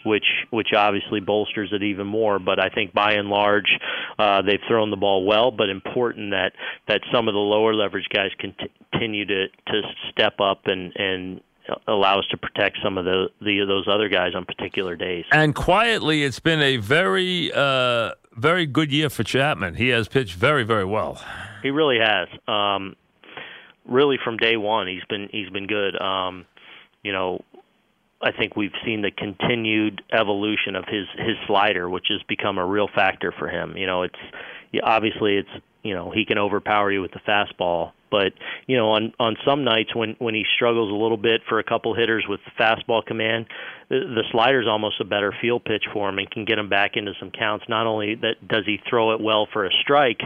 which 0.05 0.27
which 0.51 0.69
obviously 0.77 1.21
bolsters 1.21 1.71
it 1.73 1.83
even 1.83 2.07
more. 2.07 2.39
But 2.39 2.61
I 2.61 2.69
think 2.69 2.93
by 2.93 3.13
and 3.13 3.29
large 3.29 3.71
uh 4.19 4.43
they've 4.43 4.61
thrown 4.69 4.91
the 4.91 4.97
ball 4.97 5.25
well. 5.25 5.51
But 5.51 5.71
important 5.71 6.33
that 6.33 6.53
that 6.89 7.01
some 7.13 7.29
of 7.29 7.35
the 7.35 7.41
lower 7.41 7.75
leverage 7.75 8.09
guys 8.13 8.31
continue 8.39 9.25
to 9.25 9.49
to 9.49 9.83
step 10.11 10.41
up 10.41 10.67
and 10.67 10.93
and 10.97 11.41
allow 11.87 12.19
us 12.19 12.27
to 12.31 12.37
protect 12.37 12.79
some 12.83 12.99
of 12.99 13.05
the, 13.05 13.29
the 13.41 13.65
those 13.67 13.87
other 13.89 14.09
guys 14.09 14.35
on 14.35 14.45
particular 14.45 14.97
days. 14.97 15.25
And 15.33 15.55
quietly, 15.55 16.25
it's 16.25 16.41
been 16.41 16.61
a 16.61 16.77
very, 16.77 17.53
uh, 17.53 18.13
very 18.37 18.67
good 18.67 18.93
year 18.93 19.11
for 19.11 19.25
Chapman. 19.25 19.75
He 19.75 19.89
has 19.89 20.09
pitched 20.09 20.35
very, 20.35 20.65
very 20.65 20.85
well. 20.85 21.23
He 21.63 21.71
really 21.71 21.99
has. 21.99 22.29
Um, 22.47 22.97
really, 23.89 24.19
from 24.23 24.37
day 24.37 24.57
one, 24.57 24.87
he's 24.87 25.05
been 25.09 25.29
he's 25.33 25.51
been 25.51 25.67
good. 25.67 26.01
Um, 26.01 26.47
you 27.03 27.13
know, 27.13 27.43
I 28.21 28.33
think 28.33 28.57
we've 28.57 28.73
seen 28.85 29.03
the 29.03 29.11
continued 29.11 30.03
evolution 30.13 30.77
of 30.77 30.85
his 30.85 31.07
his 31.17 31.37
slider, 31.47 31.89
which 31.89 32.07
has 32.11 32.21
become 32.29 32.59
a 32.59 32.67
real 32.67 32.89
factor 32.95 33.33
for 33.39 33.49
him. 33.49 33.77
You 33.77 33.87
know, 33.87 34.03
it's 34.03 34.19
obviously 34.83 35.37
it's 35.37 35.65
you 35.83 35.95
know 35.95 36.11
he 36.11 36.25
can 36.25 36.39
overpower 36.39 36.91
you 36.91 37.01
with 37.01 37.13
the 37.13 37.21
fastball, 37.21 37.93
but 38.11 38.33
you 38.67 38.77
know 38.77 38.91
on 38.91 39.13
on 39.19 39.37
some 39.45 39.65
nights 39.65 39.95
when 39.95 40.17
when 40.19 40.35
he 40.35 40.45
struggles 40.55 40.91
a 40.91 40.95
little 40.95 41.17
bit 41.17 41.43
for 41.49 41.59
a 41.59 41.65
couple 41.65 41.95
hitters 41.95 42.25
with 42.29 42.41
the 42.45 42.63
fastball 42.63 43.05
command, 43.05 43.47
the, 43.89 44.01
the 44.01 44.25
slider's 44.31 44.67
almost 44.67 45.01
a 45.01 45.05
better 45.05 45.35
field 45.41 45.65
pitch 45.65 45.85
for 45.93 46.09
him 46.09 46.19
and 46.19 46.31
can 46.31 46.45
get 46.45 46.59
him 46.59 46.69
back 46.69 46.97
into 46.97 47.13
some 47.19 47.31
counts. 47.31 47.65
Not 47.69 47.87
only 47.87 48.15
that 48.17 48.47
does 48.47 48.65
he 48.67 48.81
throw 48.89 49.13
it 49.13 49.21
well 49.21 49.49
for 49.53 49.65
a 49.65 49.71
strike, 49.83 50.21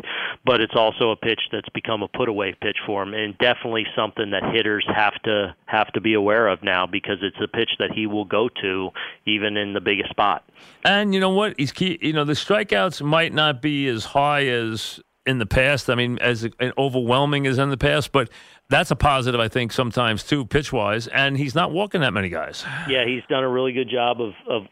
but 0.45 0.61
it's 0.61 0.75
also 0.75 1.11
a 1.11 1.17
pitch 1.17 1.41
that's 1.51 1.69
become 1.71 2.03
a 2.03 2.09
put 2.09 2.29
away 2.29 2.55
pitch 2.61 2.79
for 2.87 3.03
him, 3.03 3.15
and 3.15 3.37
definitely 3.39 3.87
something 3.97 4.31
that 4.31 4.43
hitters 4.53 4.87
have 4.95 5.15
to 5.25 5.55
have 5.67 5.93
to 5.93 6.01
be 6.01 6.15
aware 6.15 6.49
of 6.49 6.63
now 6.63 6.87
because 6.87 7.19
it's 7.23 7.37
a 7.43 7.49
pitch 7.49 7.71
that 7.79 7.91
he 7.93 8.07
will 8.07 8.25
go 8.25 8.49
to 8.61 8.91
even 9.27 9.57
in 9.57 9.73
the 9.73 9.81
biggest 9.81 10.11
spot. 10.11 10.45
And 10.85 11.15
you 11.15 11.21
know 11.21 11.31
what? 11.31 11.55
He's 11.59 11.73
key. 11.73 11.99
You 12.01 12.13
know 12.13 12.25
the 12.25 12.33
strikeouts 12.33 13.03
might 13.03 13.33
not 13.33 13.63
be 13.63 13.87
as 13.89 14.07
high 14.07 14.47
as 14.47 15.01
in 15.27 15.39
the 15.39 15.47
past. 15.47 15.89
I 15.89 15.95
mean, 15.95 16.19
as 16.19 16.49
overwhelming 16.77 17.47
as 17.47 17.59
in 17.59 17.71
the 17.71 17.77
past, 17.77 18.13
but 18.13 18.29
that's 18.69 18.91
a 18.91 18.97
positive, 18.97 19.41
I 19.41 19.49
think, 19.49 19.73
sometimes 19.73 20.25
too, 20.25 20.45
pitch 20.45 20.73
wise. 20.73 21.07
And 21.09 21.37
he's 21.37 21.55
not 21.55 21.73
walking 21.73 22.01
that 22.01 22.13
many 22.13 22.29
guys. 22.29 22.65
Yeah, 22.89 23.05
he's 23.07 23.23
done 23.29 23.45
a 23.45 23.49
really 23.49 23.73
good 23.73 23.89
job 23.91 24.21
of 24.21 24.33
of 24.49 24.63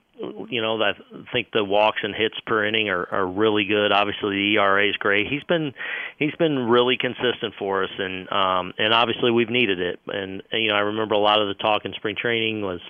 you 0.51 0.61
know, 0.61 0.81
I 0.83 0.93
think 1.33 1.49
the 1.53 1.65
walks 1.65 2.01
and 2.03 2.15
hits 2.15 2.35
per 2.47 2.65
inning 2.67 2.89
are, 2.89 3.07
are 3.11 3.27
really 3.27 3.65
good. 3.65 3.91
Obviously, 3.93 4.37
the 4.37 4.55
ERA 4.59 4.89
is 4.89 4.97
great. 4.97 5.27
He's 5.29 5.43
been 5.45 5.73
he's 6.19 6.35
been 6.39 6.59
really 6.69 6.97
consistent 6.99 7.55
for 7.59 7.85
us, 7.85 7.91
and 7.99 8.31
um, 8.31 8.75
and 8.79 8.93
obviously 8.93 9.31
we've 9.31 9.49
needed 9.51 9.81
it. 9.81 9.99
And, 10.07 10.43
and 10.53 10.63
you 10.63 10.69
know, 10.69 10.77
I 10.77 10.81
remember 10.81 11.15
a 11.15 11.19
lot 11.19 11.41
of 11.41 11.49
the 11.49 11.55
talk 11.55 11.85
in 11.85 11.93
spring 11.95 12.17
training 12.21 12.63
was, 12.63 12.81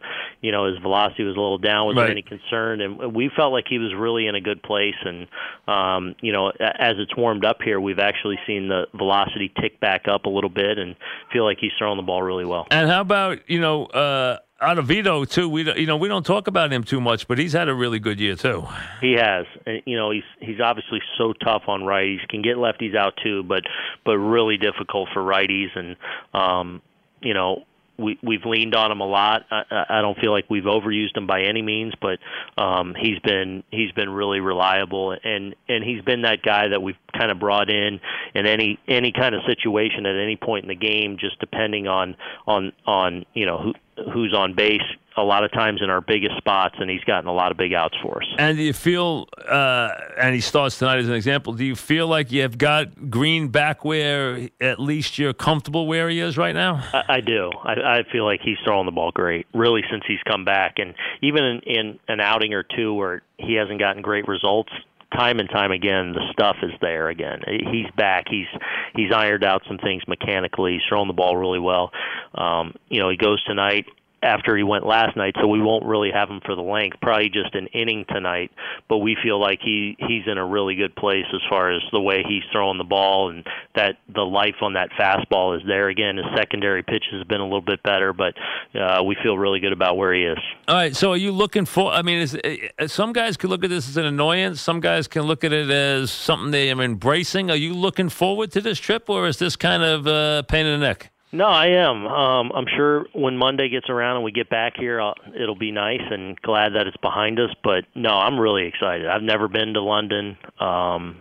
you 0.40 0.50
know, 0.50 0.66
his 0.66 0.78
velocity 0.78 1.22
was 1.25 1.37
a 1.37 1.40
little 1.40 1.58
down. 1.58 1.87
Was 1.87 1.96
Right. 1.96 2.02
there 2.04 2.10
any 2.12 2.22
concern? 2.22 2.80
And 2.80 3.14
we 3.14 3.30
felt 3.37 3.52
like 3.52 3.66
he 3.68 3.78
was 3.78 3.94
really 3.94 4.26
in 4.26 4.34
a 4.34 4.40
good 4.40 4.62
place. 4.62 4.96
And 5.04 5.28
um, 5.68 6.14
you 6.20 6.32
know, 6.32 6.49
as 6.58 6.96
it's 6.99 7.16
warmed 7.16 7.44
up 7.44 7.58
here, 7.62 7.80
we've 7.80 7.99
actually 8.00 8.38
seen 8.46 8.68
the 8.68 8.87
velocity 8.94 9.52
tick 9.60 9.78
back 9.80 10.08
up 10.08 10.25
a 10.25 10.30
little 10.30 10.50
bit, 10.50 10.78
and 10.78 10.96
feel 11.32 11.44
like 11.44 11.58
he's 11.60 11.72
throwing 11.78 11.96
the 11.96 12.02
ball 12.02 12.22
really 12.22 12.44
well. 12.44 12.66
And 12.70 12.88
how 12.88 13.00
about 13.02 13.49
you 13.49 13.60
know 13.60 13.87
uh, 13.87 14.38
Ottavino 14.60 15.28
too? 15.28 15.48
We 15.48 15.72
you 15.78 15.86
know 15.86 15.96
we 15.96 16.08
don't 16.08 16.24
talk 16.24 16.46
about 16.46 16.72
him 16.72 16.84
too 16.84 17.00
much, 17.00 17.26
but 17.26 17.38
he's 17.38 17.52
had 17.52 17.68
a 17.68 17.74
really 17.74 17.98
good 17.98 18.20
year 18.20 18.36
too. 18.36 18.66
He 19.00 19.12
has, 19.14 19.46
you 19.86 19.96
know, 19.96 20.10
he's 20.10 20.24
he's 20.40 20.60
obviously 20.60 21.00
so 21.16 21.32
tough 21.32 21.62
on 21.66 21.82
righties. 21.82 22.26
Can 22.28 22.42
get 22.42 22.56
lefties 22.56 22.94
out 22.94 23.14
too, 23.22 23.42
but 23.42 23.62
but 24.04 24.18
really 24.18 24.58
difficult 24.58 25.08
for 25.14 25.22
righties. 25.22 25.68
And 25.74 25.96
um, 26.34 26.82
you 27.22 27.32
know, 27.32 27.64
we 28.00 28.19
we've 28.23 28.45
leaned 28.45 28.75
on 28.75 28.90
him 28.90 29.00
a 29.00 29.07
lot. 29.07 29.45
I, 29.50 29.85
I 29.88 30.00
don't 30.00 30.19
feel 30.19 30.33
like 30.33 30.47
we've 30.49 30.64
overused 30.64 31.16
him 31.16 31.26
by 31.26 31.42
any 31.42 31.62
means, 31.62 31.95
but 32.00 32.19
um, 32.61 32.95
he's 32.99 33.19
been 33.21 33.62
he's 33.71 33.92
been 33.92 34.11
really 34.11 34.40
reliable, 34.40 35.16
and 35.23 35.54
and 35.69 35.85
he's 35.85 36.02
been 36.02 36.23
that 36.23 36.42
guy 36.42 36.69
that 36.69 36.83
we've 36.83 36.97
kind 37.16 37.30
of 37.30 37.38
brought 37.38 37.71
in 37.71 38.00
in 38.35 38.47
any 38.47 38.78
any 38.88 39.12
kind 39.12 39.35
of 39.35 39.42
situation 39.47 40.07
at 40.07 40.16
any 40.16 40.37
point 40.37 40.64
in 40.64 40.69
the 40.69 40.75
game, 40.75 41.19
just 41.19 41.38
depending 41.38 41.87
on 41.87 42.16
on 42.47 42.73
on 42.87 43.25
you 43.35 43.47
know 43.47 43.59
who 43.59 43.75
who's 44.12 44.35
on 44.35 44.54
base. 44.54 44.80
A 45.20 45.30
lot 45.30 45.44
of 45.44 45.52
times 45.52 45.82
in 45.82 45.90
our 45.90 46.00
biggest 46.00 46.38
spots, 46.38 46.76
and 46.78 46.88
he's 46.88 47.04
gotten 47.04 47.28
a 47.28 47.32
lot 47.32 47.50
of 47.52 47.58
big 47.58 47.74
outs 47.74 47.94
for 48.02 48.22
us. 48.22 48.28
And 48.38 48.56
do 48.56 48.62
you 48.62 48.72
feel, 48.72 49.28
uh, 49.46 49.90
and 50.18 50.34
he 50.34 50.40
starts 50.40 50.78
tonight 50.78 50.98
as 50.98 51.08
an 51.08 51.14
example, 51.14 51.52
do 51.52 51.64
you 51.64 51.76
feel 51.76 52.06
like 52.06 52.32
you've 52.32 52.56
got 52.56 53.10
Green 53.10 53.48
back 53.48 53.84
where 53.84 54.48
at 54.62 54.80
least 54.80 55.18
you're 55.18 55.34
comfortable 55.34 55.86
where 55.86 56.08
he 56.08 56.20
is 56.20 56.38
right 56.38 56.54
now? 56.54 56.82
I, 56.94 57.16
I 57.16 57.20
do. 57.20 57.50
I, 57.62 57.98
I 57.98 58.02
feel 58.10 58.24
like 58.24 58.40
he's 58.42 58.56
throwing 58.64 58.86
the 58.86 58.92
ball 58.92 59.10
great, 59.12 59.46
really, 59.52 59.82
since 59.90 60.04
he's 60.08 60.22
come 60.26 60.46
back, 60.46 60.78
and 60.78 60.94
even 61.20 61.44
in, 61.44 61.60
in 61.66 61.98
an 62.08 62.20
outing 62.20 62.54
or 62.54 62.62
two 62.62 62.94
where 62.94 63.22
he 63.36 63.54
hasn't 63.54 63.78
gotten 63.78 64.00
great 64.00 64.26
results. 64.26 64.72
Time 65.12 65.40
and 65.40 65.50
time 65.50 65.72
again, 65.72 66.12
the 66.12 66.22
stuff 66.32 66.56
is 66.62 66.70
there 66.80 67.08
again. 67.08 67.42
He's 67.46 67.90
back. 67.96 68.26
He's 68.30 68.46
he's 68.94 69.12
ironed 69.12 69.42
out 69.42 69.62
some 69.66 69.78
things 69.78 70.04
mechanically. 70.06 70.74
He's 70.74 70.82
throwing 70.88 71.08
the 71.08 71.14
ball 71.14 71.36
really 71.36 71.58
well. 71.58 71.90
Um, 72.32 72.74
you 72.88 73.00
know, 73.00 73.10
he 73.10 73.16
goes 73.16 73.42
tonight 73.42 73.86
after 74.22 74.56
he 74.56 74.62
went 74.62 74.86
last 74.86 75.16
night, 75.16 75.34
so 75.40 75.46
we 75.46 75.62
won't 75.62 75.84
really 75.84 76.10
have 76.12 76.28
him 76.28 76.40
for 76.44 76.54
the 76.54 76.62
length. 76.62 76.98
Probably 77.00 77.30
just 77.30 77.54
an 77.54 77.68
inning 77.68 78.04
tonight, 78.08 78.50
but 78.88 78.98
we 78.98 79.16
feel 79.22 79.40
like 79.40 79.60
he 79.62 79.96
he's 79.98 80.24
in 80.26 80.38
a 80.38 80.46
really 80.46 80.74
good 80.74 80.94
place 80.94 81.24
as 81.32 81.40
far 81.48 81.72
as 81.72 81.80
the 81.92 82.00
way 82.00 82.22
he's 82.26 82.42
throwing 82.52 82.78
the 82.78 82.84
ball 82.84 83.30
and 83.30 83.46
that 83.74 83.96
the 84.12 84.22
life 84.22 84.56
on 84.60 84.74
that 84.74 84.90
fastball 84.90 85.56
is 85.56 85.62
there 85.66 85.88
again. 85.88 86.16
His 86.16 86.26
secondary 86.36 86.82
pitch 86.82 87.04
has 87.12 87.24
been 87.24 87.40
a 87.40 87.44
little 87.44 87.60
bit 87.60 87.82
better, 87.82 88.12
but 88.12 88.34
uh, 88.78 89.02
we 89.02 89.16
feel 89.22 89.38
really 89.38 89.60
good 89.60 89.72
about 89.72 89.96
where 89.96 90.12
he 90.12 90.24
is. 90.24 90.38
All 90.68 90.76
right, 90.76 90.94
so 90.94 91.12
are 91.12 91.16
you 91.16 91.32
looking 91.32 91.64
for? 91.64 91.90
I 91.90 92.02
mean, 92.02 92.18
is, 92.18 92.34
uh, 92.34 92.86
some 92.86 93.12
guys 93.12 93.36
could 93.36 93.50
look 93.50 93.64
at 93.64 93.70
this 93.70 93.88
as 93.88 93.96
an 93.96 94.04
annoyance. 94.04 94.60
Some 94.60 94.80
guys 94.80 95.08
can 95.08 95.22
look 95.22 95.44
at 95.44 95.52
it 95.52 95.70
as 95.70 96.10
something 96.10 96.50
they 96.50 96.70
are 96.70 96.82
embracing. 96.82 97.50
Are 97.50 97.56
you 97.56 97.74
looking 97.74 98.08
forward 98.08 98.52
to 98.52 98.60
this 98.60 98.78
trip, 98.78 99.08
or 99.08 99.26
is 99.26 99.38
this 99.38 99.56
kind 99.56 99.82
of 99.82 100.06
uh, 100.06 100.42
pain 100.42 100.66
in 100.66 100.78
the 100.78 100.86
neck? 100.86 101.10
No, 101.32 101.46
I 101.46 101.66
am. 101.68 102.06
Um, 102.06 102.50
I'm 102.54 102.66
sure 102.76 103.06
when 103.12 103.37
Monday 103.37 103.68
gets 103.68 103.88
around 103.88 104.16
and 104.16 104.25
we 104.25 104.32
get 104.32 104.50
back 104.50 104.75
here, 104.76 105.00
I'll, 105.00 105.14
it'll 105.34 105.54
be 105.54 105.70
nice 105.70 106.02
and 106.10 106.40
glad 106.42 106.75
that 106.75 106.88
it's 106.88 106.96
behind 106.96 107.38
us. 107.38 107.50
But 107.62 107.84
no, 107.94 108.10
I'm 108.10 108.38
really 108.38 108.66
excited. 108.66 109.06
I've 109.06 109.22
never 109.22 109.46
been 109.46 109.75
to 109.75 109.80
London, 109.80 110.37
um, 110.58 111.20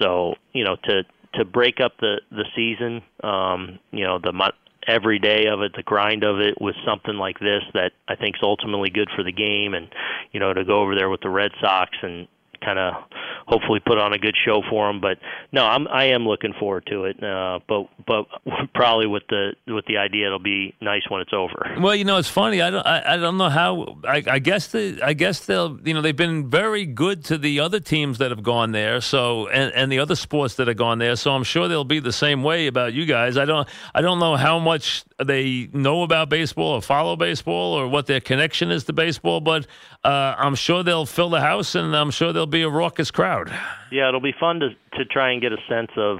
so 0.00 0.34
you 0.52 0.64
know 0.64 0.76
to 0.84 1.02
to 1.34 1.44
break 1.44 1.80
up 1.80 1.94
the 1.98 2.20
the 2.30 2.44
season, 2.54 3.02
um, 3.24 3.80
you 3.90 4.04
know 4.04 4.20
the 4.20 4.32
every 4.86 5.18
day 5.18 5.46
of 5.46 5.60
it, 5.60 5.72
the 5.76 5.82
grind 5.82 6.22
of 6.22 6.40
it, 6.40 6.60
with 6.60 6.76
something 6.86 7.14
like 7.14 7.38
this 7.40 7.62
that 7.74 7.92
I 8.06 8.14
think 8.14 8.36
is 8.36 8.42
ultimately 8.42 8.90
good 8.90 9.08
for 9.14 9.24
the 9.24 9.32
game, 9.32 9.74
and 9.74 9.88
you 10.30 10.38
know 10.38 10.52
to 10.52 10.64
go 10.64 10.80
over 10.80 10.94
there 10.94 11.10
with 11.10 11.20
the 11.20 11.30
Red 11.30 11.50
Sox 11.60 11.90
and 12.02 12.28
kind 12.60 12.78
of 12.78 12.94
hopefully 13.46 13.80
put 13.84 13.98
on 13.98 14.12
a 14.12 14.18
good 14.18 14.36
show 14.44 14.62
for 14.68 14.86
them. 14.86 15.00
But 15.00 15.18
no, 15.52 15.64
I'm 15.64 15.88
I 15.88 16.06
am 16.06 16.26
looking 16.26 16.52
forward 16.58 16.86
to 16.86 17.04
it. 17.04 17.22
Uh, 17.22 17.60
but 17.68 17.88
but 18.06 18.26
probably 18.74 19.06
with 19.06 19.24
the 19.28 19.54
with 19.66 19.86
the 19.86 19.96
idea 19.96 20.26
it'll 20.26 20.38
be 20.38 20.74
nice 20.80 21.02
when 21.08 21.20
it's 21.20 21.32
over. 21.32 21.76
Well, 21.80 21.94
you 21.94 22.04
know, 22.04 22.18
it's 22.18 22.28
funny. 22.28 22.60
I 22.60 22.70
don't. 22.70 22.86
I, 22.86 23.14
I 23.14 23.16
don't 23.16 23.38
know 23.38 23.48
how. 23.48 23.98
I, 24.06 24.22
I 24.26 24.38
guess 24.38 24.68
the. 24.68 25.00
I 25.02 25.14
guess 25.14 25.46
they'll. 25.46 25.78
You 25.84 25.94
know, 25.94 26.02
they've 26.02 26.16
been 26.16 26.48
very 26.48 26.84
good 26.86 27.24
to 27.26 27.38
the 27.38 27.60
other 27.60 27.80
teams 27.80 28.18
that 28.18 28.30
have 28.30 28.42
gone 28.42 28.72
there. 28.72 29.00
So 29.00 29.48
and 29.48 29.72
and 29.74 29.90
the 29.90 29.98
other 29.98 30.14
sports 30.14 30.54
that 30.56 30.68
have 30.68 30.76
gone 30.76 30.98
there. 30.98 31.16
So 31.16 31.32
I'm 31.32 31.44
sure 31.44 31.68
they'll 31.68 31.84
be 31.84 32.00
the 32.00 32.12
same 32.12 32.42
way 32.42 32.66
about 32.66 32.92
you 32.92 33.06
guys. 33.06 33.36
I 33.36 33.44
don't. 33.44 33.68
I 33.94 34.02
don't 34.02 34.18
know 34.18 34.36
how 34.36 34.58
much 34.58 35.04
they 35.24 35.68
know 35.72 36.02
about 36.02 36.28
baseball 36.28 36.72
or 36.72 36.82
follow 36.82 37.16
baseball 37.16 37.74
or 37.74 37.88
what 37.88 38.06
their 38.06 38.20
connection 38.20 38.70
is 38.70 38.84
to 38.84 38.92
baseball, 38.92 39.40
but 39.40 39.66
uh, 40.04 40.34
I'm 40.38 40.54
sure 40.54 40.82
they'll 40.82 41.06
fill 41.06 41.30
the 41.30 41.40
house 41.40 41.74
and 41.74 41.94
I'm 41.96 42.10
sure 42.10 42.32
there'll 42.32 42.46
be 42.48 42.62
a 42.62 42.70
raucous 42.70 43.10
crowd. 43.10 43.50
Yeah, 43.90 44.08
it'll 44.08 44.20
be 44.20 44.34
fun 44.38 44.60
to 44.60 44.70
to 44.94 45.04
try 45.04 45.32
and 45.32 45.40
get 45.40 45.52
a 45.52 45.58
sense 45.68 45.90
of, 45.96 46.18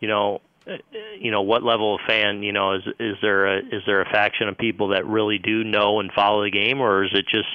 you 0.00 0.08
know, 0.08 0.40
uh, 0.66 0.76
you 1.18 1.30
know 1.30 1.42
what 1.42 1.62
level 1.62 1.94
of 1.94 2.00
fan, 2.06 2.42
you 2.42 2.52
know, 2.52 2.74
is 2.74 2.82
is 2.98 3.16
there 3.22 3.46
a 3.46 3.58
is 3.58 3.82
there 3.86 4.02
a 4.02 4.04
faction 4.06 4.48
of 4.48 4.58
people 4.58 4.88
that 4.88 5.06
really 5.06 5.38
do 5.38 5.62
know 5.62 6.00
and 6.00 6.10
follow 6.12 6.42
the 6.42 6.50
game, 6.50 6.80
or 6.80 7.04
is 7.04 7.10
it 7.12 7.26
just 7.28 7.48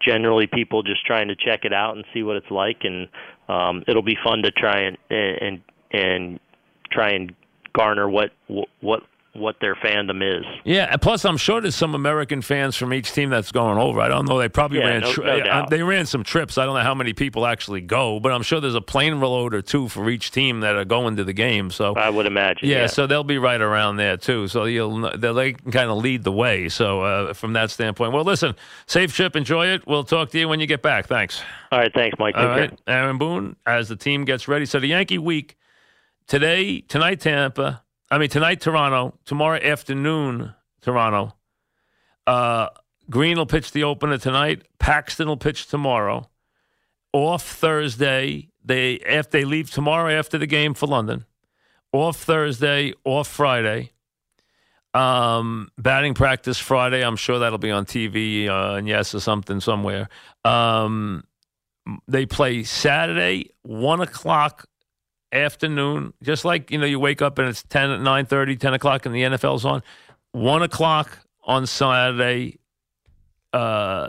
generally 0.00 0.46
people 0.46 0.82
just 0.82 1.04
trying 1.04 1.28
to 1.28 1.36
check 1.36 1.64
it 1.64 1.72
out 1.72 1.96
and 1.96 2.04
see 2.14 2.22
what 2.22 2.36
it's 2.36 2.50
like? 2.50 2.84
And 2.84 3.08
um, 3.48 3.84
it'll 3.88 4.02
be 4.02 4.16
fun 4.22 4.42
to 4.42 4.50
try 4.50 4.80
and 4.82 4.96
and 5.10 5.60
and 5.90 6.40
try 6.90 7.10
and 7.10 7.34
garner 7.74 8.08
what 8.08 8.30
what 8.80 9.02
what 9.34 9.56
their 9.60 9.74
fandom 9.74 10.22
is. 10.40 10.44
Yeah, 10.64 10.88
and 10.90 11.00
plus 11.00 11.24
I'm 11.24 11.38
sure 11.38 11.60
there's 11.62 11.74
some 11.74 11.94
American 11.94 12.42
fans 12.42 12.76
from 12.76 12.92
each 12.92 13.12
team 13.12 13.30
that's 13.30 13.50
going 13.50 13.78
over. 13.78 13.98
I 14.00 14.08
don't 14.08 14.28
know. 14.28 14.38
They 14.38 14.50
probably 14.50 14.80
Yeah, 14.80 14.88
ran. 14.88 15.00
no- 15.00 15.12
tri- 15.12 15.24
no 15.24 15.32
uh, 15.38 15.44
doubt. 15.44 15.70
they 15.70 15.82
ran 15.82 16.04
some 16.04 16.22
trips. 16.22 16.58
I 16.58 16.66
don't 16.66 16.74
know 16.74 16.82
how 16.82 16.94
many 16.94 17.14
people 17.14 17.46
actually 17.46 17.80
go, 17.80 18.20
but 18.20 18.30
I'm 18.30 18.42
sure 18.42 18.60
there's 18.60 18.74
a 18.74 18.82
plane 18.82 19.20
load 19.20 19.54
or 19.54 19.62
two 19.62 19.88
for 19.88 20.10
each 20.10 20.32
team 20.32 20.60
that 20.60 20.76
are 20.76 20.84
going 20.84 21.16
to 21.16 21.24
the 21.24 21.32
game. 21.32 21.70
So 21.70 21.94
I 21.94 22.10
would 22.10 22.26
imagine. 22.26 22.68
yeah, 22.68 22.80
Yeah. 22.82 22.86
so 22.88 23.06
they'll 23.06 23.24
be 23.24 23.38
right 23.38 23.60
around 23.60 23.96
there 23.96 24.18
too. 24.18 24.48
So 24.48 24.64
you'll 24.66 25.10
they'll 25.16 25.32
they 25.32 25.54
can 25.54 25.72
kind 25.72 25.90
of 25.90 25.96
lead 25.96 26.24
the 26.24 26.32
way. 26.32 26.68
So 26.68 27.00
uh, 27.00 27.32
from 27.32 27.54
that 27.54 27.70
standpoint, 27.70 28.12
well, 28.12 28.24
listen, 28.24 28.54
safe 28.86 29.14
trip, 29.14 29.34
enjoy 29.34 29.68
it. 29.68 29.86
We'll 29.86 30.04
talk 30.04 30.30
to 30.32 30.38
you 30.38 30.46
when 30.46 30.60
you 30.60 30.66
get 30.66 30.82
back. 30.82 31.06
Thanks. 31.06 31.42
All 31.70 31.78
right. 31.78 31.92
Thanks, 31.94 32.18
Mike. 32.18 32.34
Take 32.34 32.44
All 32.44 32.54
care. 32.54 32.70
Aaron 32.86 33.16
Boone, 33.16 33.56
as 33.64 33.88
the 33.88 33.96
team 33.96 34.26
gets 34.26 34.46
ready. 34.46 34.66
So 34.66 34.78
the 34.78 34.88
Yankee 34.88 35.16
week 35.16 35.56
today, 36.26 36.80
tonight, 36.82 37.20
Tampa. 37.20 37.82
I 38.12 38.18
mean, 38.18 38.28
tonight, 38.28 38.60
Toronto. 38.60 39.18
Tomorrow 39.24 39.58
afternoon, 39.62 40.52
Toronto. 40.82 41.34
Uh, 42.26 42.68
Green 43.08 43.38
will 43.38 43.46
pitch 43.46 43.72
the 43.72 43.84
opener 43.84 44.18
tonight. 44.18 44.64
Paxton 44.78 45.28
will 45.28 45.38
pitch 45.38 45.66
tomorrow. 45.68 46.28
Off 47.14 47.42
Thursday. 47.42 48.50
They 48.62 48.92
if 48.92 49.30
they 49.30 49.46
leave 49.46 49.70
tomorrow 49.70 50.12
after 50.12 50.36
the 50.36 50.46
game 50.46 50.74
for 50.74 50.86
London. 50.86 51.24
Off 51.90 52.18
Thursday. 52.18 52.92
Off 53.04 53.28
Friday. 53.28 53.92
Um, 54.92 55.70
batting 55.78 56.12
practice 56.12 56.58
Friday. 56.58 57.02
I'm 57.02 57.16
sure 57.16 57.38
that'll 57.38 57.56
be 57.56 57.70
on 57.70 57.86
TV 57.86 58.46
uh, 58.46 58.74
and 58.74 58.86
yes 58.86 59.14
or 59.14 59.20
something 59.20 59.58
somewhere. 59.58 60.10
Um, 60.44 61.24
they 62.06 62.26
play 62.26 62.62
Saturday, 62.64 63.52
one 63.62 64.02
o'clock 64.02 64.68
afternoon, 65.32 66.12
just 66.22 66.44
like 66.44 66.70
you 66.70 66.78
know, 66.78 66.86
you 66.86 67.00
wake 67.00 67.22
up 67.22 67.38
and 67.38 67.48
it's 67.48 67.62
10 67.62 67.90
at 67.90 68.00
9 68.00 68.26
10 68.26 68.74
o'clock 68.74 69.06
and 69.06 69.14
the 69.14 69.22
NFL's 69.22 69.64
on. 69.64 69.82
One 70.32 70.62
o'clock 70.62 71.18
on 71.44 71.66
Saturday, 71.66 72.58
uh, 73.52 74.08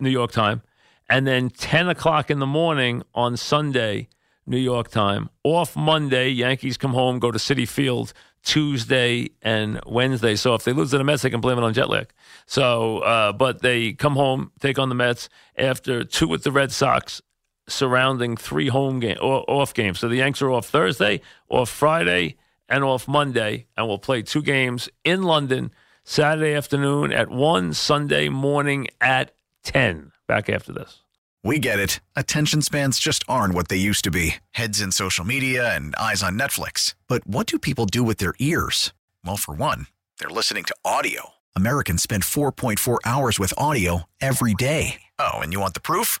New 0.00 0.10
York 0.10 0.32
time, 0.32 0.62
and 1.08 1.26
then 1.26 1.50
10 1.50 1.88
o'clock 1.88 2.30
in 2.30 2.38
the 2.38 2.46
morning 2.46 3.02
on 3.14 3.36
Sunday, 3.36 4.08
New 4.46 4.58
York 4.58 4.88
time. 4.88 5.28
Off 5.44 5.76
Monday, 5.76 6.28
Yankees 6.28 6.76
come 6.76 6.92
home, 6.92 7.18
go 7.18 7.30
to 7.30 7.38
Citi 7.38 7.66
Field 7.66 8.12
Tuesday 8.42 9.28
and 9.42 9.80
Wednesday. 9.86 10.36
So 10.36 10.54
if 10.54 10.64
they 10.64 10.72
lose 10.72 10.90
to 10.92 10.98
the 10.98 11.04
Mets, 11.04 11.22
they 11.22 11.30
can 11.30 11.40
blame 11.40 11.58
it 11.58 11.64
on 11.64 11.74
jet 11.74 11.88
lag. 11.88 12.10
So, 12.46 12.98
uh, 13.00 13.32
but 13.32 13.62
they 13.62 13.92
come 13.92 14.16
home, 14.16 14.52
take 14.60 14.78
on 14.78 14.88
the 14.88 14.94
Mets 14.94 15.28
after 15.56 16.04
two 16.04 16.28
with 16.28 16.44
the 16.44 16.52
Red 16.52 16.72
Sox, 16.72 17.20
surrounding 17.68 18.36
three 18.36 18.68
home 18.68 19.00
game 19.00 19.18
or 19.20 19.44
off 19.48 19.74
games. 19.74 20.00
So 20.00 20.08
the 20.08 20.16
Yanks 20.16 20.42
are 20.42 20.50
off 20.50 20.66
Thursday, 20.66 21.20
off 21.48 21.70
Friday, 21.70 22.36
and 22.68 22.84
off 22.84 23.08
Monday, 23.08 23.66
and 23.76 23.86
we'll 23.86 23.98
play 23.98 24.22
two 24.22 24.42
games 24.42 24.88
in 25.04 25.22
London 25.22 25.70
Saturday 26.04 26.54
afternoon 26.54 27.12
at 27.12 27.30
one, 27.30 27.72
Sunday 27.72 28.28
morning 28.28 28.88
at 29.00 29.32
ten. 29.62 30.12
Back 30.26 30.48
after 30.48 30.72
this. 30.72 31.02
We 31.44 31.58
get 31.58 31.78
it. 31.78 32.00
Attention 32.16 32.62
spans 32.62 32.98
just 32.98 33.24
aren't 33.28 33.54
what 33.54 33.68
they 33.68 33.76
used 33.76 34.04
to 34.04 34.10
be 34.10 34.36
heads 34.50 34.80
in 34.80 34.90
social 34.92 35.24
media 35.24 35.74
and 35.74 35.94
eyes 35.96 36.22
on 36.22 36.38
Netflix. 36.38 36.94
But 37.06 37.26
what 37.26 37.46
do 37.46 37.58
people 37.58 37.86
do 37.86 38.02
with 38.02 38.18
their 38.18 38.34
ears? 38.38 38.92
Well, 39.24 39.36
for 39.36 39.54
one, 39.54 39.86
they're 40.18 40.28
listening 40.28 40.64
to 40.64 40.76
audio. 40.84 41.30
Americans 41.56 42.02
spend 42.02 42.22
4.4 42.24 42.98
hours 43.04 43.38
with 43.38 43.54
audio 43.56 44.04
every 44.20 44.54
day. 44.54 45.02
Oh, 45.18 45.38
and 45.38 45.52
you 45.52 45.60
want 45.60 45.74
the 45.74 45.80
proof? 45.80 46.20